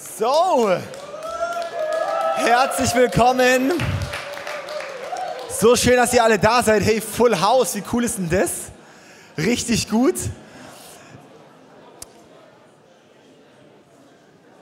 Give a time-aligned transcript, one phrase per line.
[0.00, 0.74] So,
[2.36, 3.74] herzlich willkommen.
[5.50, 6.82] So schön, dass ihr alle da seid.
[6.82, 8.50] Hey, Full House, wie cool ist denn das?
[9.36, 10.14] Richtig gut.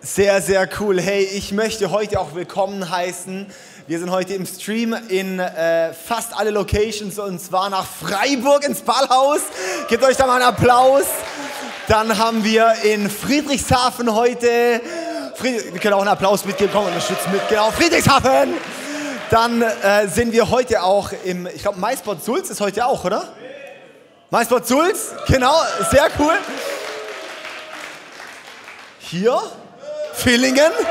[0.00, 1.00] Sehr, sehr cool.
[1.00, 3.46] Hey, ich möchte heute auch willkommen heißen.
[3.86, 8.80] Wir sind heute im Stream in äh, fast alle Locations und zwar nach Freiburg ins
[8.80, 9.42] Ballhaus.
[9.88, 11.04] Gebt euch da mal einen Applaus.
[11.86, 14.82] Dann haben wir in Friedrichshafen heute,
[15.38, 18.54] Fried wir können auch einen Applaus mitgeben, komm, unterstützen mit, genau, Friedrichshafen.
[19.30, 23.28] Dann äh, sind wir heute auch im, ich glaube, MySpot Sulz ist heute auch, oder?
[24.30, 25.54] MySpot Sulz, genau,
[25.90, 26.34] sehr cool.
[28.98, 29.40] Hier,
[30.14, 30.72] Villingen.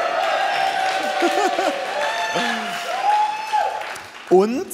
[4.29, 4.67] Und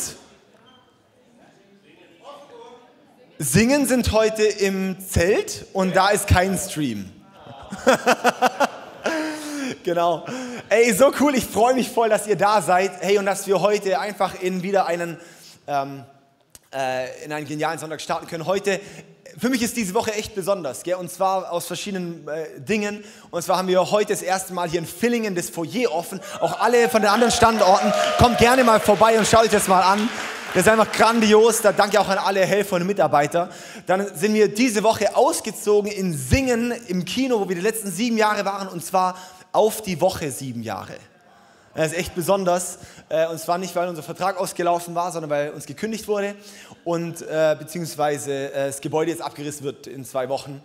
[3.40, 7.12] Singen sind heute im Zelt und da ist kein Stream.
[9.84, 10.26] genau.
[10.70, 12.92] Ey, so cool, ich freue mich voll, dass ihr da seid.
[13.02, 15.18] Hey, und dass wir heute einfach in wieder einen,
[15.68, 16.04] ähm,
[16.74, 18.46] äh, in einen genialen Sonntag starten können.
[18.46, 18.80] Heute,
[19.38, 20.96] für mich ist diese Woche echt besonders, gell?
[20.96, 23.04] und zwar aus verschiedenen äh, Dingen.
[23.32, 26.20] Und zwar haben wir heute das erste Mal hier in Villingen das Foyer offen.
[26.40, 29.82] Auch alle von den anderen Standorten, kommt gerne mal vorbei und schaut euch das mal
[29.82, 30.10] an.
[30.54, 31.62] Das ist einfach grandios.
[31.64, 33.50] Da danke auch an alle Helfer und Mitarbeiter.
[33.88, 38.18] Dann sind wir diese Woche ausgezogen in Singen im Kino, wo wir die letzten sieben
[38.20, 39.18] Jahre waren, und zwar
[39.54, 40.98] auf die Woche sieben Jahre.
[41.76, 42.78] Das ist echt besonders.
[43.10, 46.36] Äh, und zwar nicht, weil unser Vertrag ausgelaufen war, sondern weil uns gekündigt wurde
[46.84, 50.62] und äh, beziehungsweise äh, das Gebäude jetzt abgerissen wird in zwei Wochen.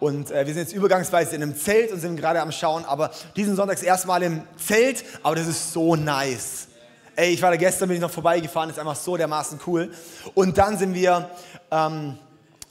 [0.00, 2.84] Und äh, wir sind jetzt übergangsweise in einem Zelt und sind gerade am Schauen.
[2.84, 5.04] Aber diesen Sonntag erstmal im Zelt.
[5.22, 6.68] Aber das ist so nice.
[7.14, 9.90] Ey, ich war da gestern, bin ich noch vorbeigefahren, ist einfach so dermaßen cool.
[10.34, 11.28] Und dann sind wir,
[11.70, 12.16] ähm,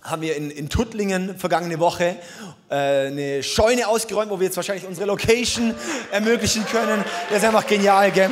[0.08, 2.16] haben wir in, in Tuttlingen vergangene Woche
[2.70, 2.76] äh,
[3.08, 5.76] eine Scheune ausgeräumt, wo wir jetzt wahrscheinlich unsere Location
[6.12, 7.04] ermöglichen können.
[7.30, 8.32] Das ist einfach genial, gell?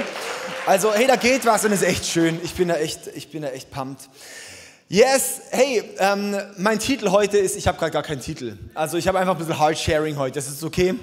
[0.66, 2.40] Also, hey, da geht was und ist echt schön.
[2.44, 4.10] Ich bin da echt, ich bin da echt pumped.
[4.88, 8.58] Yes, hey, ähm, mein Titel heute ist, ich habe gerade gar keinen Titel.
[8.76, 10.94] Also ich habe einfach ein bisschen Hard Sharing heute, das ist okay.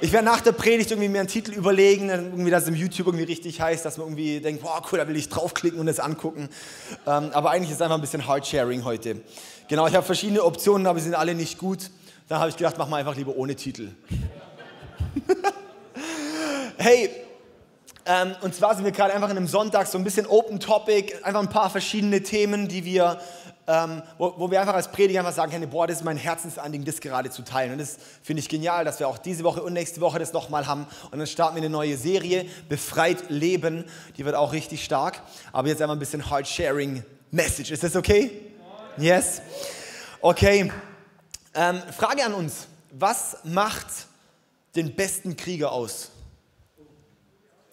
[0.00, 3.06] Ich werde nach der Predigt irgendwie mir einen Titel überlegen, irgendwie, dass es im YouTube
[3.06, 6.00] irgendwie richtig heißt, dass man irgendwie denkt, boah, cool, da will ich draufklicken und das
[6.00, 6.48] angucken.
[7.06, 9.16] Ähm, aber eigentlich ist es einfach ein bisschen Hard-Sharing heute.
[9.68, 11.90] Genau, ich habe verschiedene Optionen, aber sie sind alle nicht gut.
[12.28, 13.90] Da habe ich gedacht, mach mal einfach lieber ohne Titel.
[16.76, 17.10] hey,
[18.04, 21.12] ähm, und zwar sind wir gerade einfach in einem Sonntag so ein bisschen Open Topic,
[21.24, 23.18] einfach ein paar verschiedene Themen, die wir
[23.68, 26.84] ähm, wo, wo, wir einfach als Prediger einfach sagen können, boah, das ist mein Herzensanliegen,
[26.86, 27.72] das gerade zu teilen.
[27.72, 30.68] Und das finde ich genial, dass wir auch diese Woche und nächste Woche das nochmal
[30.68, 30.86] haben.
[31.10, 33.84] Und dann starten wir eine neue Serie, Befreit Leben.
[34.16, 35.20] Die wird auch richtig stark.
[35.52, 37.72] Aber jetzt einfach ein bisschen Hard Sharing Message.
[37.72, 38.45] Ist das okay?
[38.98, 39.42] Yes?
[40.22, 40.72] Okay.
[41.54, 42.66] Ähm, Frage an uns.
[42.90, 43.86] Was macht
[44.74, 46.10] den besten Krieger aus?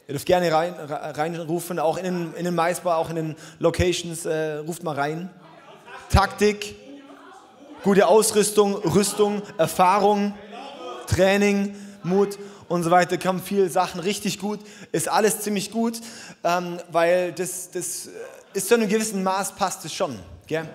[0.06, 4.26] Ihr dürft gerne rein, reinrufen, auch in den, in den Maisbar, auch in den Locations,
[4.26, 5.30] äh, ruft mal rein.
[6.10, 6.76] Taktik,
[7.84, 10.34] gute Ausrüstung, Rüstung, Erfahrung,
[11.08, 11.74] Training,
[12.04, 13.18] Mut und so weiter.
[13.18, 14.60] Kamen viele Sachen richtig gut.
[14.92, 16.02] Ist alles ziemlich gut,
[16.44, 18.10] ähm, weil das, das
[18.54, 20.20] ist zu einem gewissen Maß passt es schon.
[20.48, 20.68] Gell?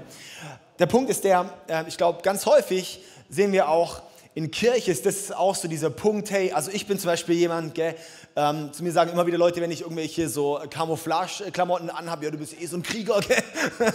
[0.78, 4.02] Der Punkt ist der, äh, ich glaube, ganz häufig sehen wir auch,
[4.34, 7.74] in Kirche ist das auch so dieser Punkt, hey, also ich bin zum Beispiel jemand,
[7.74, 7.96] gell,
[8.36, 12.38] ähm, zu mir sagen immer wieder Leute, wenn ich irgendwelche so Camouflage-Klamotten anhabe, ja, du
[12.38, 13.42] bist eh so ein Krieger, gell?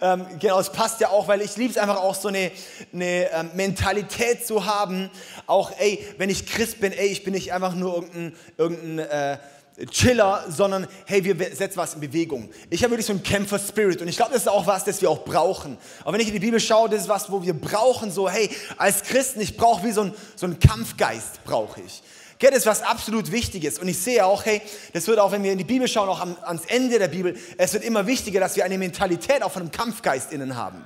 [0.00, 2.50] ähm, genau, es passt ja auch, weil ich liebe es einfach auch so eine,
[2.94, 5.10] eine ähm, Mentalität zu haben,
[5.46, 9.38] auch, ey, wenn ich Christ bin, ey, ich bin nicht einfach nur irgendein, irgendein äh,
[9.86, 12.50] Chiller, sondern hey, wir setzen was in Bewegung.
[12.68, 15.10] Ich habe wirklich so einen Kämpfer-Spirit und ich glaube, das ist auch was, das wir
[15.10, 15.78] auch brauchen.
[16.02, 18.50] Aber wenn ich in die Bibel schaue, das ist was, wo wir brauchen, so hey,
[18.76, 22.02] als Christen, ich brauche wie so ein, so einen Kampfgeist, brauche ich.
[22.34, 23.78] Okay, das ist was absolut Wichtiges.
[23.78, 24.62] Und ich sehe auch, hey,
[24.92, 27.36] das wird auch, wenn wir in die Bibel schauen, auch am, ans Ende der Bibel,
[27.56, 30.84] es wird immer wichtiger, dass wir eine Mentalität auch von einem Kampfgeist innen haben.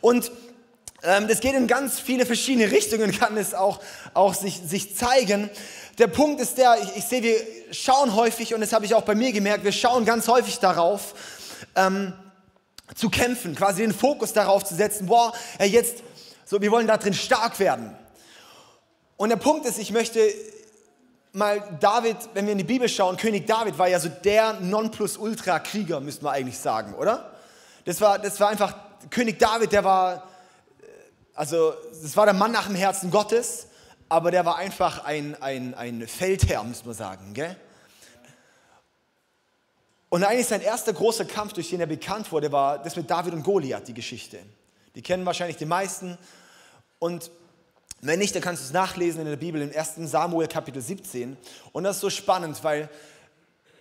[0.00, 0.32] Und
[1.02, 3.80] das geht in ganz viele verschiedene Richtungen, kann es auch,
[4.12, 5.48] auch sich, sich zeigen.
[5.98, 7.36] Der Punkt ist der, ich, ich sehe, wir
[7.72, 11.14] schauen häufig, und das habe ich auch bei mir gemerkt, wir schauen ganz häufig darauf,
[11.74, 12.12] ähm,
[12.94, 15.98] zu kämpfen, quasi den Fokus darauf zu setzen, boah, jetzt,
[16.44, 17.96] so, wir wollen da drin stark werden.
[19.16, 20.20] Und der Punkt ist, ich möchte
[21.32, 26.00] mal David, wenn wir in die Bibel schauen, König David war ja so der Nonplusultra-Krieger,
[26.00, 27.32] müsste man eigentlich sagen, oder?
[27.84, 28.74] Das war, das war einfach,
[29.10, 30.29] König David, der war,
[31.34, 33.66] also, das war der Mann nach dem Herzen Gottes
[34.10, 37.32] aber der war einfach ein, ein, ein Feldherr, muss man sagen.
[37.32, 37.56] Gell?
[40.08, 43.32] Und eigentlich sein erster großer Kampf, durch den er bekannt wurde, war das mit David
[43.32, 44.40] und Goliath, die Geschichte.
[44.96, 46.18] Die kennen wahrscheinlich die meisten.
[46.98, 47.30] Und
[48.02, 50.10] Wenn nicht, dann kannst du es nachlesen in der Bibel im 1.
[50.10, 51.36] Samuel Kapitel 17.
[51.70, 52.88] Und das ist so spannend, weil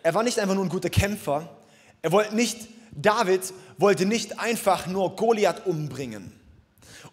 [0.04, 1.50] er war nicht einfach nur ein guter Kämpfer.
[2.04, 6.39] Er wollte nicht, David wollte nicht einfach nur Goliath umbringen.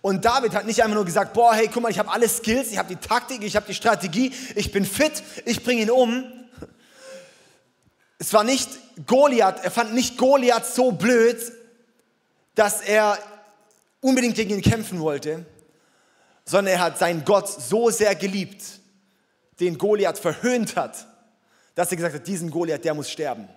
[0.00, 2.70] Und David hat nicht einfach nur gesagt, boah, hey, guck mal, ich habe alle Skills,
[2.70, 6.24] ich habe die Taktik, ich habe die Strategie, ich bin fit, ich bringe ihn um.
[8.18, 8.68] Es war nicht
[9.06, 11.36] Goliath, er fand nicht Goliath so blöd,
[12.54, 13.18] dass er
[14.00, 15.44] unbedingt gegen ihn kämpfen wollte,
[16.44, 18.62] sondern er hat seinen Gott so sehr geliebt,
[19.60, 21.06] den Goliath verhöhnt hat,
[21.74, 23.48] dass er gesagt hat, diesen Goliath, der muss sterben.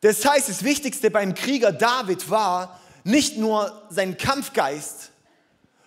[0.00, 5.10] Das heißt, das Wichtigste beim Krieger David war nicht nur sein Kampfgeist,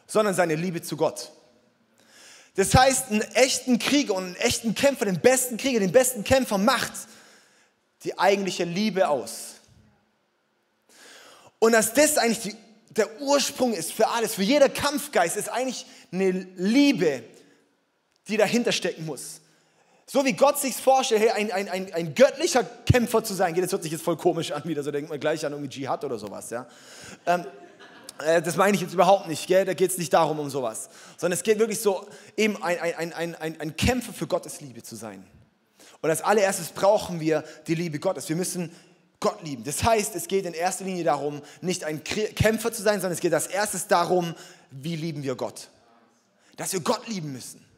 [0.08, 1.32] sondern seine Liebe zu Gott.
[2.56, 6.58] Das heißt, einen echten Krieger und einen echten Kämpfer, den besten Krieger, den besten Kämpfer
[6.58, 6.92] macht
[8.04, 9.56] die eigentliche Liebe aus.
[11.60, 12.56] Und dass das eigentlich die
[12.98, 17.24] der Ursprung ist für alles, für jeder Kampfgeist ist eigentlich eine Liebe,
[18.28, 19.41] die dahinter stecken muss.
[20.14, 23.72] So wie Gott sich vorstellt, hey, ein, ein, ein, ein göttlicher Kämpfer zu sein, das
[23.72, 26.20] hört sich jetzt voll komisch an wieder, so denkt man gleich an irgendwie Dschihad oder
[26.20, 26.68] sowas, ja.
[27.26, 27.46] Ähm,
[28.22, 29.64] äh, das meine ich jetzt überhaupt nicht, gell?
[29.64, 33.14] da geht es nicht darum um sowas, sondern es geht wirklich so, eben ein, ein,
[33.14, 35.26] ein, ein, ein Kämpfer für Gottes Liebe zu sein.
[36.02, 38.28] Und als allererstes brauchen wir die Liebe Gottes.
[38.28, 38.70] Wir müssen
[39.22, 39.64] Gott lieben.
[39.64, 43.22] Das heißt, es geht in erster Linie darum, nicht ein Kämpfer zu sein, sondern es
[43.22, 44.36] geht als erstes darum,
[44.72, 45.70] wie lieben wir Gott.
[46.58, 47.71] Dass wir Gott lieben müssen.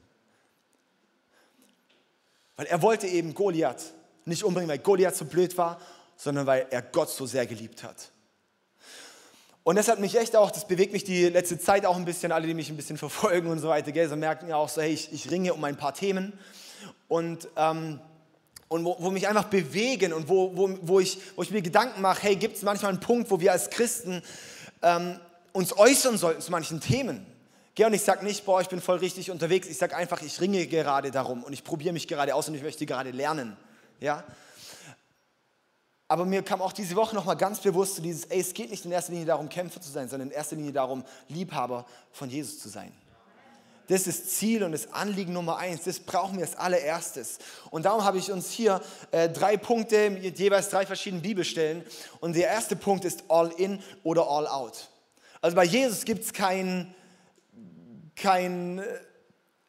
[2.55, 3.83] Weil er wollte eben Goliath
[4.25, 5.79] nicht umbringen, weil Goliath so blöd war,
[6.15, 8.11] sondern weil er Gott so sehr geliebt hat.
[9.63, 12.31] Und das hat mich echt auch, das bewegt mich die letzte Zeit auch ein bisschen,
[12.31, 14.81] alle, die mich ein bisschen verfolgen und so weiter, gell, so merken ja auch so,
[14.81, 16.33] hey, ich, ich ringe um ein paar Themen.
[17.07, 17.99] Und ähm,
[18.73, 22.01] und wo, wo mich einfach bewegen und wo, wo, wo, ich, wo ich mir Gedanken
[22.01, 24.23] mache, hey, gibt es manchmal einen Punkt, wo wir als Christen
[24.81, 25.19] ähm,
[25.51, 27.23] uns äußern sollten zu manchen Themen?
[27.75, 29.67] Geh und ich sage nicht, boah, ich bin voll richtig unterwegs.
[29.67, 32.61] Ich sage einfach, ich ringe gerade darum und ich probiere mich gerade aus und ich
[32.61, 33.57] möchte gerade lernen.
[33.99, 34.23] Ja?
[36.07, 38.85] Aber mir kam auch diese Woche nochmal ganz bewusst zu dieses, ey, es geht nicht
[38.85, 42.59] in erster Linie darum, Kämpfer zu sein, sondern in erster Linie darum, Liebhaber von Jesus
[42.59, 42.91] zu sein.
[43.87, 45.83] Das ist Ziel und das Anliegen Nummer eins.
[45.83, 47.39] Das brauchen wir als allererstes.
[47.69, 48.81] Und darum habe ich uns hier
[49.11, 51.83] äh, drei Punkte mit jeweils drei verschiedenen Bibelstellen.
[52.19, 54.89] Und der erste Punkt ist All in oder All out.
[55.41, 56.95] Also bei Jesus gibt es kein,
[58.15, 58.83] kein äh,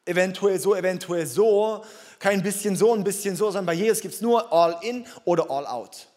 [0.05, 1.85] eventuell so, eventuell so,
[2.19, 5.51] kein bisschen so, ein bisschen so, sondern bei Jesus gibt es nur All in oder
[5.51, 6.09] All out.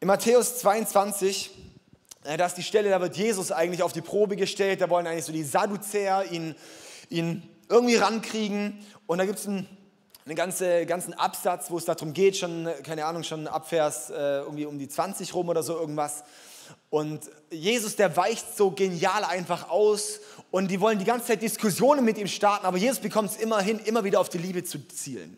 [0.00, 1.50] In Matthäus 22
[2.36, 4.80] das ist die Stelle, da wird Jesus eigentlich auf die Probe gestellt.
[4.80, 6.56] Da wollen eigentlich so die Sadduzäer ihn,
[7.08, 8.84] ihn irgendwie rankriegen.
[9.06, 9.68] Und da gibt es einen,
[10.24, 14.38] einen ganze, ganzen Absatz, wo es darum geht, schon, keine Ahnung, schon ab Vers äh,
[14.38, 16.24] irgendwie um die 20 rum oder so irgendwas.
[16.90, 17.20] Und
[17.50, 20.20] Jesus, der weicht so genial einfach aus
[20.50, 23.78] und die wollen die ganze Zeit Diskussionen mit ihm starten, aber Jesus bekommt es immerhin,
[23.80, 25.36] immer wieder auf die Liebe zu zielen.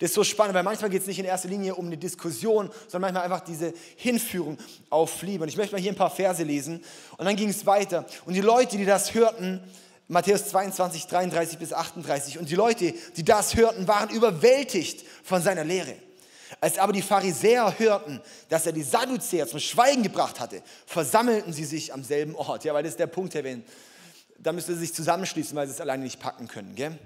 [0.00, 2.70] Das ist so spannend, weil manchmal geht es nicht in erster Linie um eine Diskussion,
[2.88, 4.56] sondern manchmal einfach diese Hinführung
[4.88, 5.42] auf Liebe.
[5.42, 6.82] Und ich möchte mal hier ein paar Verse lesen.
[7.18, 8.06] Und dann ging es weiter.
[8.24, 9.60] Und die Leute, die das hörten,
[10.08, 15.64] Matthäus 22, 33 bis 38, und die Leute, die das hörten, waren überwältigt von seiner
[15.64, 15.94] Lehre.
[16.60, 21.64] Als aber die Pharisäer hörten, dass er die Sadduzäer zum Schweigen gebracht hatte, versammelten sie
[21.64, 22.64] sich am selben Ort.
[22.64, 23.64] Ja, weil das ist der Punkt, Herr Wien.
[24.38, 26.74] Da müsste sie sich zusammenschließen, weil sie es alleine nicht packen können.
[26.74, 26.98] Gell?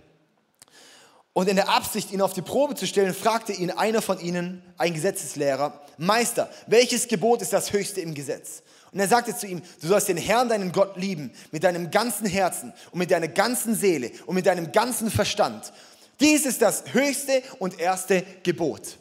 [1.32, 4.62] Und in der Absicht, ihn auf die Probe zu stellen, fragte ihn einer von ihnen,
[4.78, 8.62] ein Gesetzeslehrer, Meister, welches Gebot ist das höchste im Gesetz?
[8.92, 12.26] Und er sagte zu ihm, du sollst den Herrn, deinen Gott, lieben, mit deinem ganzen
[12.26, 15.72] Herzen und mit deiner ganzen Seele und mit deinem ganzen Verstand.
[16.20, 18.98] Dies ist das höchste und erste Gebot.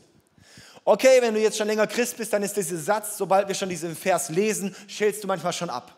[0.85, 3.69] Okay, wenn du jetzt schon länger Christ bist, dann ist dieser Satz, sobald wir schon
[3.69, 5.95] diesen Vers lesen, schälst du manchmal schon ab.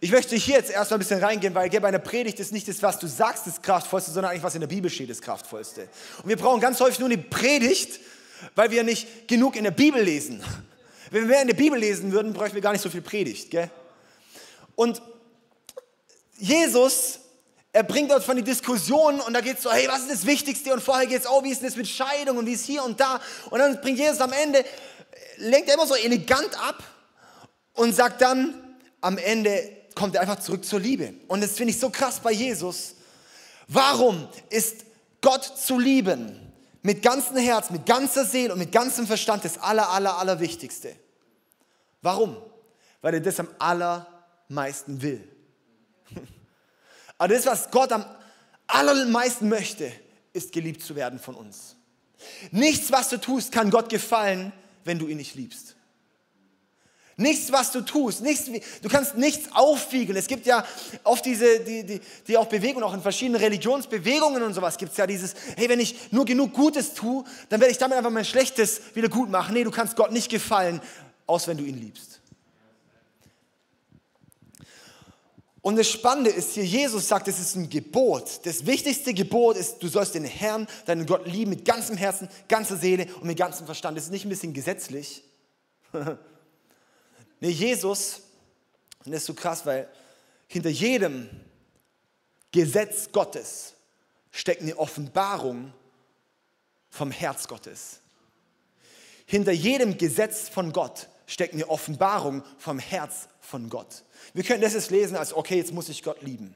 [0.00, 2.82] Ich möchte hier jetzt erstmal ein bisschen reingehen, weil bei einer Predigt ist nicht das,
[2.82, 5.88] was du sagst, das Kraftvollste, sondern eigentlich, was in der Bibel steht, das Kraftvollste.
[6.22, 8.00] Und wir brauchen ganz häufig nur eine Predigt,
[8.54, 10.42] weil wir nicht genug in der Bibel lesen.
[11.10, 13.50] Wenn wir mehr in der Bibel lesen würden, bräuchten wir gar nicht so viel Predigt.
[13.50, 13.70] Gell?
[14.74, 15.00] Und
[16.38, 17.20] Jesus,
[17.72, 20.26] er bringt dort von die Diskussion und da geht es so, hey, was ist das
[20.26, 20.74] Wichtigste?
[20.74, 22.84] Und vorher geht es, oh, wie ist denn das mit Scheidung und wie ist hier
[22.84, 23.18] und da?
[23.48, 24.62] Und dann bringt Jesus am Ende,
[25.38, 26.82] lenkt er immer so elegant ab
[27.72, 31.14] und sagt dann am Ende, kommt er einfach zurück zur Liebe.
[31.28, 32.94] Und das finde ich so krass bei Jesus.
[33.68, 34.84] Warum ist
[35.22, 36.52] Gott zu lieben
[36.82, 40.94] mit ganzem Herz, mit ganzer Seele und mit ganzem Verstand das aller, aller, aller Wichtigste?
[42.02, 42.36] Warum?
[43.00, 45.26] Weil er das am allermeisten will.
[47.22, 48.04] Aber das, was Gott am
[48.66, 49.92] allermeisten möchte,
[50.32, 51.76] ist geliebt zu werden von uns.
[52.50, 54.52] Nichts, was du tust, kann Gott gefallen,
[54.82, 55.76] wenn du ihn nicht liebst.
[57.16, 58.22] Nichts, was du tust.
[58.22, 58.50] Nichts,
[58.82, 60.18] du kannst nichts aufwiegeln.
[60.18, 60.66] Es gibt ja
[61.04, 64.98] oft diese, die, die, die auch Bewegungen, auch in verschiedenen Religionsbewegungen und sowas gibt es
[64.98, 68.24] ja dieses, hey, wenn ich nur genug Gutes tue, dann werde ich damit einfach mein
[68.24, 69.54] Schlechtes wieder gut machen.
[69.54, 70.80] Nee, du kannst Gott nicht gefallen,
[71.28, 72.21] aus wenn du ihn liebst.
[75.62, 78.44] Und das Spannende ist hier, Jesus sagt, es ist ein Gebot.
[78.44, 82.76] Das wichtigste Gebot ist, du sollst den Herrn, deinen Gott lieben mit ganzem Herzen, ganzer
[82.76, 83.96] Seele und mit ganzem Verstand.
[83.96, 85.22] Das ist nicht ein bisschen gesetzlich.
[87.40, 88.22] nee, Jesus,
[89.04, 89.88] und das ist so krass, weil
[90.48, 91.30] hinter jedem
[92.50, 93.74] Gesetz Gottes
[94.32, 95.72] steckt eine Offenbarung
[96.90, 98.00] vom Herz Gottes.
[99.26, 104.02] Hinter jedem Gesetz von Gott steckt eine Offenbarung vom Herz von Gott.
[104.34, 106.54] Wir können das jetzt lesen als, okay, jetzt muss ich Gott lieben.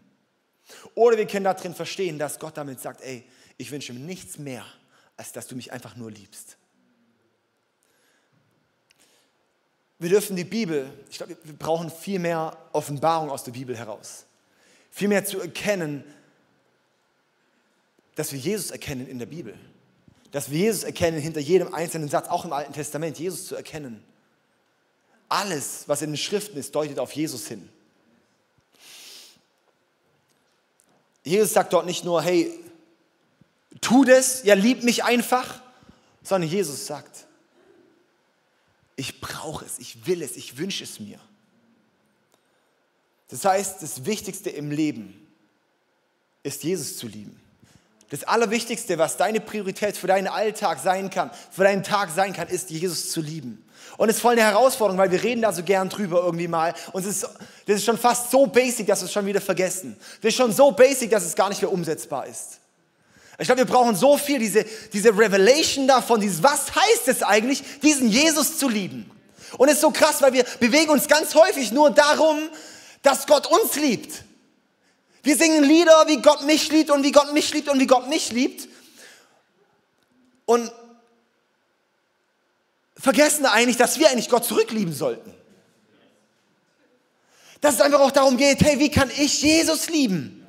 [0.94, 3.25] Oder wir können darin verstehen, dass Gott damit sagt, ey,
[3.56, 4.64] ich wünsche mir nichts mehr,
[5.16, 6.56] als dass du mich einfach nur liebst.
[9.99, 14.26] Wir dürfen die Bibel, ich glaube, wir brauchen viel mehr Offenbarung aus der Bibel heraus.
[14.90, 16.04] Viel mehr zu erkennen,
[18.14, 19.54] dass wir Jesus erkennen in der Bibel.
[20.32, 24.02] Dass wir Jesus erkennen hinter jedem einzelnen Satz, auch im Alten Testament, Jesus zu erkennen.
[25.28, 27.68] Alles, was in den Schriften ist, deutet auf Jesus hin.
[31.25, 32.52] Jesus sagt dort nicht nur, hey,
[33.80, 35.61] tu das, ja, lieb mich einfach,
[36.23, 37.26] sondern Jesus sagt,
[38.95, 41.18] ich brauche es, ich will es, ich wünsche es mir.
[43.28, 45.26] Das heißt, das Wichtigste im Leben
[46.42, 47.40] ist, Jesus zu lieben.
[48.10, 52.48] Das Allerwichtigste, was deine Priorität für deinen Alltag sein kann, für deinen Tag sein kann,
[52.48, 53.64] ist, Jesus zu lieben.
[53.96, 56.75] Und es ist voll eine Herausforderung, weil wir reden da so gern drüber irgendwie mal.
[56.92, 57.22] Und es ist,
[57.66, 59.96] das ist schon fast so basic, dass wir es schon wieder vergessen.
[60.22, 62.60] Das ist schon so basic, dass es gar nicht mehr umsetzbar ist.
[63.38, 67.62] Ich glaube, wir brauchen so viel, diese, diese Revelation davon, dieses, was heißt es eigentlich,
[67.82, 69.10] diesen Jesus zu lieben.
[69.58, 72.38] Und es ist so krass, weil wir bewegen uns ganz häufig nur darum,
[73.02, 74.25] dass Gott uns liebt.
[75.26, 78.09] Wir singen Lieder, wie Gott mich liebt und wie Gott mich liebt und wie Gott
[78.09, 78.68] mich liebt.
[80.45, 80.71] Und
[82.97, 85.35] vergessen eigentlich, dass wir eigentlich Gott zurücklieben sollten.
[87.61, 90.47] Dass es einfach auch darum geht, hey, wie kann ich Jesus lieben?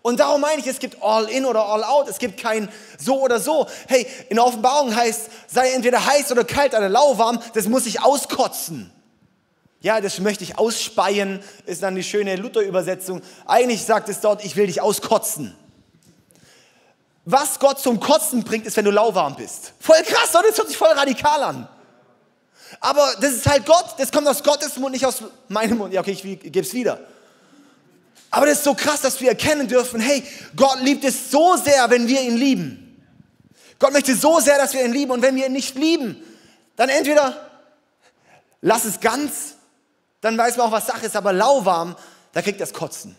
[0.00, 2.06] Und darum meine ich, es gibt all in oder all out.
[2.06, 2.68] Es gibt kein
[3.00, 3.66] so oder so.
[3.88, 8.00] Hey, in der Offenbarung heißt, sei entweder heiß oder kalt oder lauwarm, das muss ich
[8.00, 8.92] auskotzen.
[9.86, 13.22] Ja, das möchte ich ausspeien, ist dann die schöne Luther-Übersetzung.
[13.46, 15.54] Eigentlich sagt es dort, ich will dich auskotzen.
[17.24, 19.74] Was Gott zum Kotzen bringt, ist, wenn du lauwarm bist.
[19.78, 20.48] Voll krass, oder?
[20.48, 21.68] Das hört sich voll radikal an.
[22.80, 25.94] Aber das ist halt Gott, das kommt aus Gottes Mund, nicht aus meinem Mund.
[25.94, 26.98] Ja, okay, ich gebe es wieder.
[28.32, 30.24] Aber das ist so krass, dass wir erkennen dürfen, hey,
[30.56, 33.06] Gott liebt es so sehr, wenn wir ihn lieben.
[33.78, 35.12] Gott möchte so sehr, dass wir ihn lieben.
[35.12, 36.20] Und wenn wir ihn nicht lieben,
[36.74, 37.48] dann entweder
[38.60, 39.55] lass es ganz
[40.26, 41.96] dann weiß man auch, was Sache ist, aber lauwarm,
[42.32, 43.16] da kriegt das Kotzen.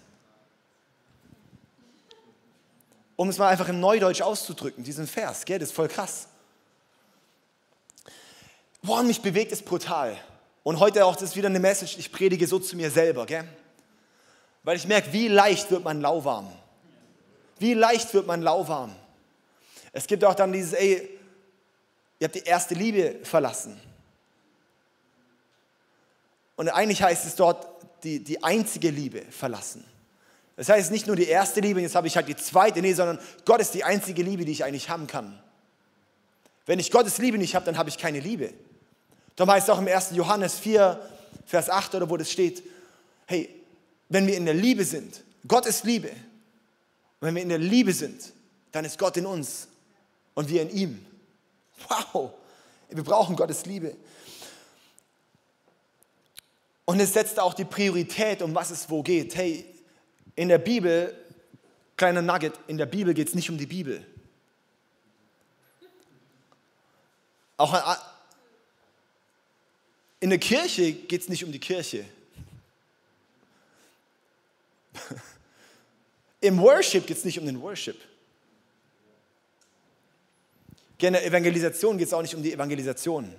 [3.16, 6.28] Um es mal einfach im Neudeutsch auszudrücken, diesen Vers, gell, das ist voll krass.
[8.82, 10.18] Boah, mich bewegt es brutal.
[10.64, 13.48] Und heute auch, das ist wieder eine Message, ich predige so zu mir selber, gell?
[14.64, 16.52] Weil ich merke, wie leicht wird man lauwarm.
[17.58, 18.94] Wie leicht wird man lauwarm.
[19.94, 21.10] Es gibt auch dann dieses, ey,
[22.20, 23.82] ihr habt die erste Liebe verlassen.
[26.58, 27.66] Und eigentlich heißt es dort,
[28.04, 29.86] die, die einzige Liebe verlassen.
[30.58, 33.20] Das heißt nicht nur die erste Liebe, jetzt habe ich halt die zweite, nee, sondern
[33.46, 35.40] Gott ist die einzige Liebe, die ich eigentlich haben kann.
[36.66, 38.54] Wenn ich Gottes Liebe nicht habe, dann habe ich keine Liebe.
[39.36, 40.12] Darum heißt es auch im 1.
[40.14, 41.00] Johannes 4,
[41.46, 42.64] Vers 8 oder wo das steht,
[43.28, 43.50] hey,
[44.10, 46.10] wenn wir in der Liebe sind, Gott ist Liebe.
[46.10, 48.34] Und wenn wir in der Liebe sind,
[48.72, 49.68] dann ist Gott in uns
[50.34, 51.06] und wir in ihm.
[51.88, 52.32] Wow,
[52.90, 53.96] wir brauchen Gottes Liebe.
[56.89, 59.36] Und es setzt auch die Priorität, um was es wo geht.
[59.36, 59.65] Hey,
[60.38, 61.13] in der Bibel,
[61.98, 64.08] kleiner Nugget, in der Bibel geht es nicht um die Bibel.
[67.58, 67.98] Auch
[70.22, 72.06] in der Kirche geht es nicht um die Kirche.
[76.39, 78.00] Im Worship geht es nicht um den Worship.
[81.00, 83.36] In der Evangelisation geht es auch nicht um die Evangelisation.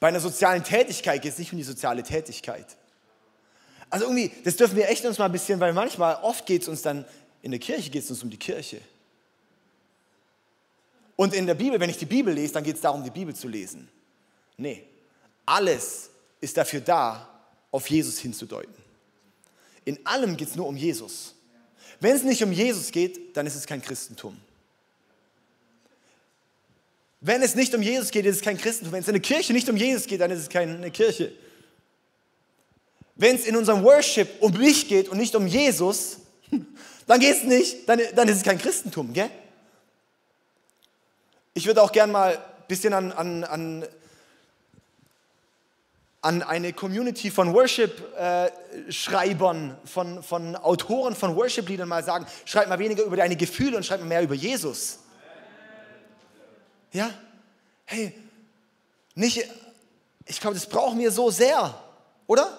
[0.00, 2.66] Bei einer sozialen Tätigkeit geht es nicht um die soziale Tätigkeit.
[3.88, 6.68] Also irgendwie, das dürfen wir echt uns mal ein bisschen, weil manchmal, oft geht es
[6.68, 7.04] uns dann,
[7.42, 8.80] in der Kirche geht es uns um die Kirche.
[11.14, 13.34] Und in der Bibel, wenn ich die Bibel lese, dann geht es darum, die Bibel
[13.34, 13.88] zu lesen.
[14.58, 14.84] Nee,
[15.46, 16.10] alles
[16.40, 17.28] ist dafür da,
[17.70, 18.74] auf Jesus hinzudeuten.
[19.84, 21.34] In allem geht es nur um Jesus.
[22.00, 24.36] Wenn es nicht um Jesus geht, dann ist es kein Christentum.
[27.20, 28.92] Wenn es nicht um Jesus geht, ist es kein Christentum.
[28.92, 31.32] Wenn es in der Kirche nicht um Jesus geht, dann ist es keine Kirche.
[33.14, 36.18] Wenn es in unserem Worship um mich geht und nicht um Jesus,
[37.06, 39.30] dann geht es nicht, dann, dann ist es kein Christentum, gell?
[41.54, 43.86] Ich würde auch gern mal ein bisschen an, an, an,
[46.20, 52.78] an eine Community von Worship-Schreibern, äh, von, von Autoren von Worship-Liedern mal sagen, schreib mal
[52.78, 54.98] weniger über deine Gefühle und schreib mal mehr über Jesus.
[56.92, 57.10] Ja?
[57.84, 58.14] Hey,
[59.14, 59.44] nicht,
[60.26, 61.74] ich glaube, das brauchen wir so sehr,
[62.26, 62.58] oder?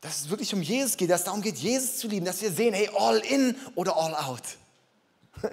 [0.00, 2.50] Dass es wirklich um Jesus geht, dass es darum geht, Jesus zu lieben, dass wir
[2.50, 4.42] sehen, hey, all in oder all out.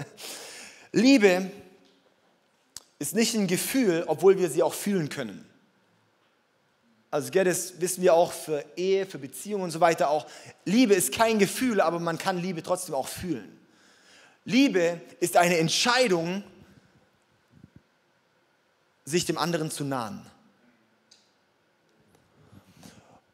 [0.91, 1.51] Liebe
[2.99, 5.45] ist nicht ein Gefühl, obwohl wir sie auch fühlen können.
[7.11, 10.27] Also das wissen wir auch für Ehe, für Beziehungen und so weiter auch.
[10.65, 13.57] Liebe ist kein Gefühl, aber man kann Liebe trotzdem auch fühlen.
[14.45, 16.43] Liebe ist eine Entscheidung,
[19.03, 20.25] sich dem anderen zu nahen.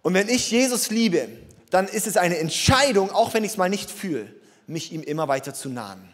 [0.02, 1.30] Und wenn ich Jesus liebe,
[1.70, 4.34] dann ist es eine Entscheidung, auch wenn ich es mal nicht fühle,
[4.68, 6.12] mich ihm immer weiter zu nahen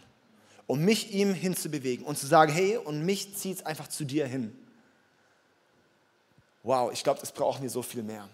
[0.68, 4.26] um mich ihm hinzubewegen und zu sagen, hey, und mich zieht es einfach zu dir
[4.26, 4.56] hin.
[6.62, 8.28] Wow, ich glaube, das brauchen wir so viel mehr.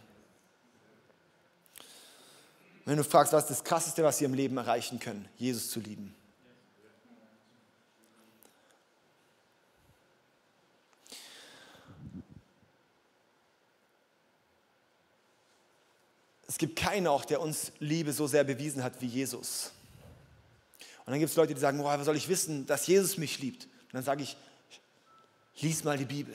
[2.84, 5.78] Wenn du fragst, was ist das Krasseste, was wir im Leben erreichen können, Jesus zu
[5.78, 6.12] lieben.
[16.54, 19.72] Es gibt keinen auch, der uns Liebe so sehr bewiesen hat wie Jesus.
[21.04, 23.64] Und dann gibt es Leute, die sagen, woher soll ich wissen, dass Jesus mich liebt?
[23.64, 24.36] Und dann sage ich,
[25.60, 26.32] lies mal die Bibel.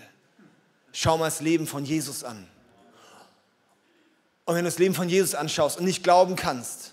[0.91, 2.45] Schau mal das Leben von Jesus an.
[4.43, 6.91] Und wenn du das Leben von Jesus anschaust und nicht glauben kannst,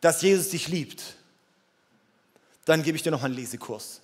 [0.00, 1.16] dass Jesus dich liebt,
[2.66, 4.00] dann gebe ich dir noch einen Lesekurs.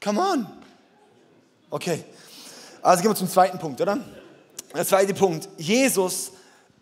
[0.00, 0.57] Come on.
[1.70, 2.04] Okay.
[2.82, 3.98] Also gehen wir zum zweiten Punkt, oder?
[4.74, 5.48] Der zweite Punkt.
[5.56, 6.32] Jesus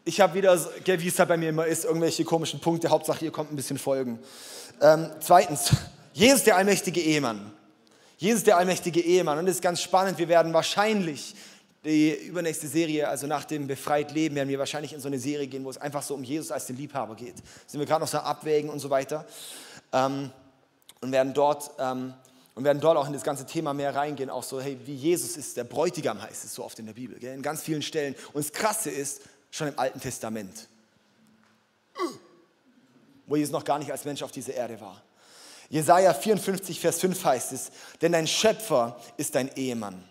[0.08, 2.88] ich habe wieder, wie es halt bei mir immer ist, irgendwelche komischen Punkte.
[2.88, 4.20] Hauptsache, ihr kommt ein bisschen folgen.
[4.80, 5.72] Ähm, zweitens,
[6.12, 7.52] Jesus der allmächtige Ehemann.
[8.16, 9.36] Jesus der allmächtige Ehemann.
[9.36, 10.16] Und das ist ganz spannend.
[10.16, 11.34] Wir werden wahrscheinlich
[11.84, 15.48] die übernächste Serie, also nach dem Befreit Leben, werden wir wahrscheinlich in so eine Serie
[15.48, 17.34] gehen, wo es einfach so um Jesus als den Liebhaber geht.
[17.66, 19.26] Sind wir gerade noch so abwägen und so weiter.
[19.92, 20.30] Ähm,
[21.00, 22.14] und werden dort ähm,
[22.56, 25.36] und werden dort auch in das ganze Thema mehr reingehen, auch so, hey, wie Jesus
[25.36, 27.34] ist, der Bräutigam heißt es so oft in der Bibel, gell?
[27.34, 28.16] in ganz vielen Stellen.
[28.32, 30.68] Und das Krasse ist, schon im Alten Testament,
[33.26, 35.02] wo Jesus noch gar nicht als Mensch auf dieser Erde war.
[35.68, 40.02] Jesaja 54, Vers 5 heißt es: Denn dein Schöpfer ist dein Ehemann.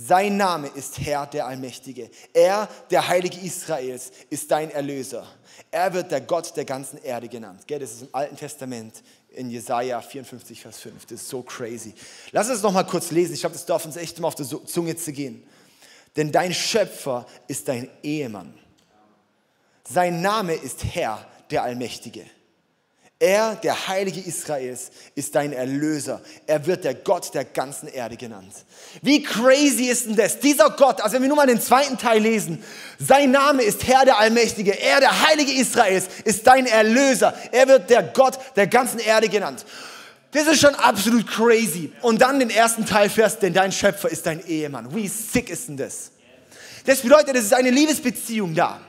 [0.00, 2.08] Sein Name ist Herr der Allmächtige.
[2.32, 5.26] Er, der Heilige Israels, ist dein Erlöser.
[5.72, 7.62] Er wird der Gott der ganzen Erde genannt.
[7.66, 11.06] Das ist im Alten Testament in Jesaja 54, Vers 5.
[11.06, 11.94] Das ist so crazy.
[12.30, 13.34] Lass uns noch mal kurz lesen.
[13.34, 15.44] Ich glaube, das darf uns echt immer auf die Zunge zu gehen
[16.18, 18.52] denn dein Schöpfer ist dein Ehemann.
[19.88, 22.26] Sein Name ist Herr, der Allmächtige.
[23.20, 26.20] Er, der Heilige Israels, ist dein Erlöser.
[26.46, 28.52] Er wird der Gott der ganzen Erde genannt.
[29.02, 30.38] Wie crazy ist denn das?
[30.38, 32.62] Dieser Gott, also wenn wir nur mal den zweiten Teil lesen,
[33.00, 34.80] sein Name ist Herr der Allmächtige.
[34.80, 37.34] Er, der Heilige Israels, ist dein Erlöser.
[37.50, 39.66] Er wird der Gott der ganzen Erde genannt.
[40.30, 41.92] Das ist schon absolut crazy.
[42.02, 44.94] Und dann den ersten Teil fährst, denn dein Schöpfer ist dein Ehemann.
[44.94, 46.12] Wie sick ist denn das?
[46.84, 48.80] Das bedeutet, es ist eine Liebesbeziehung da.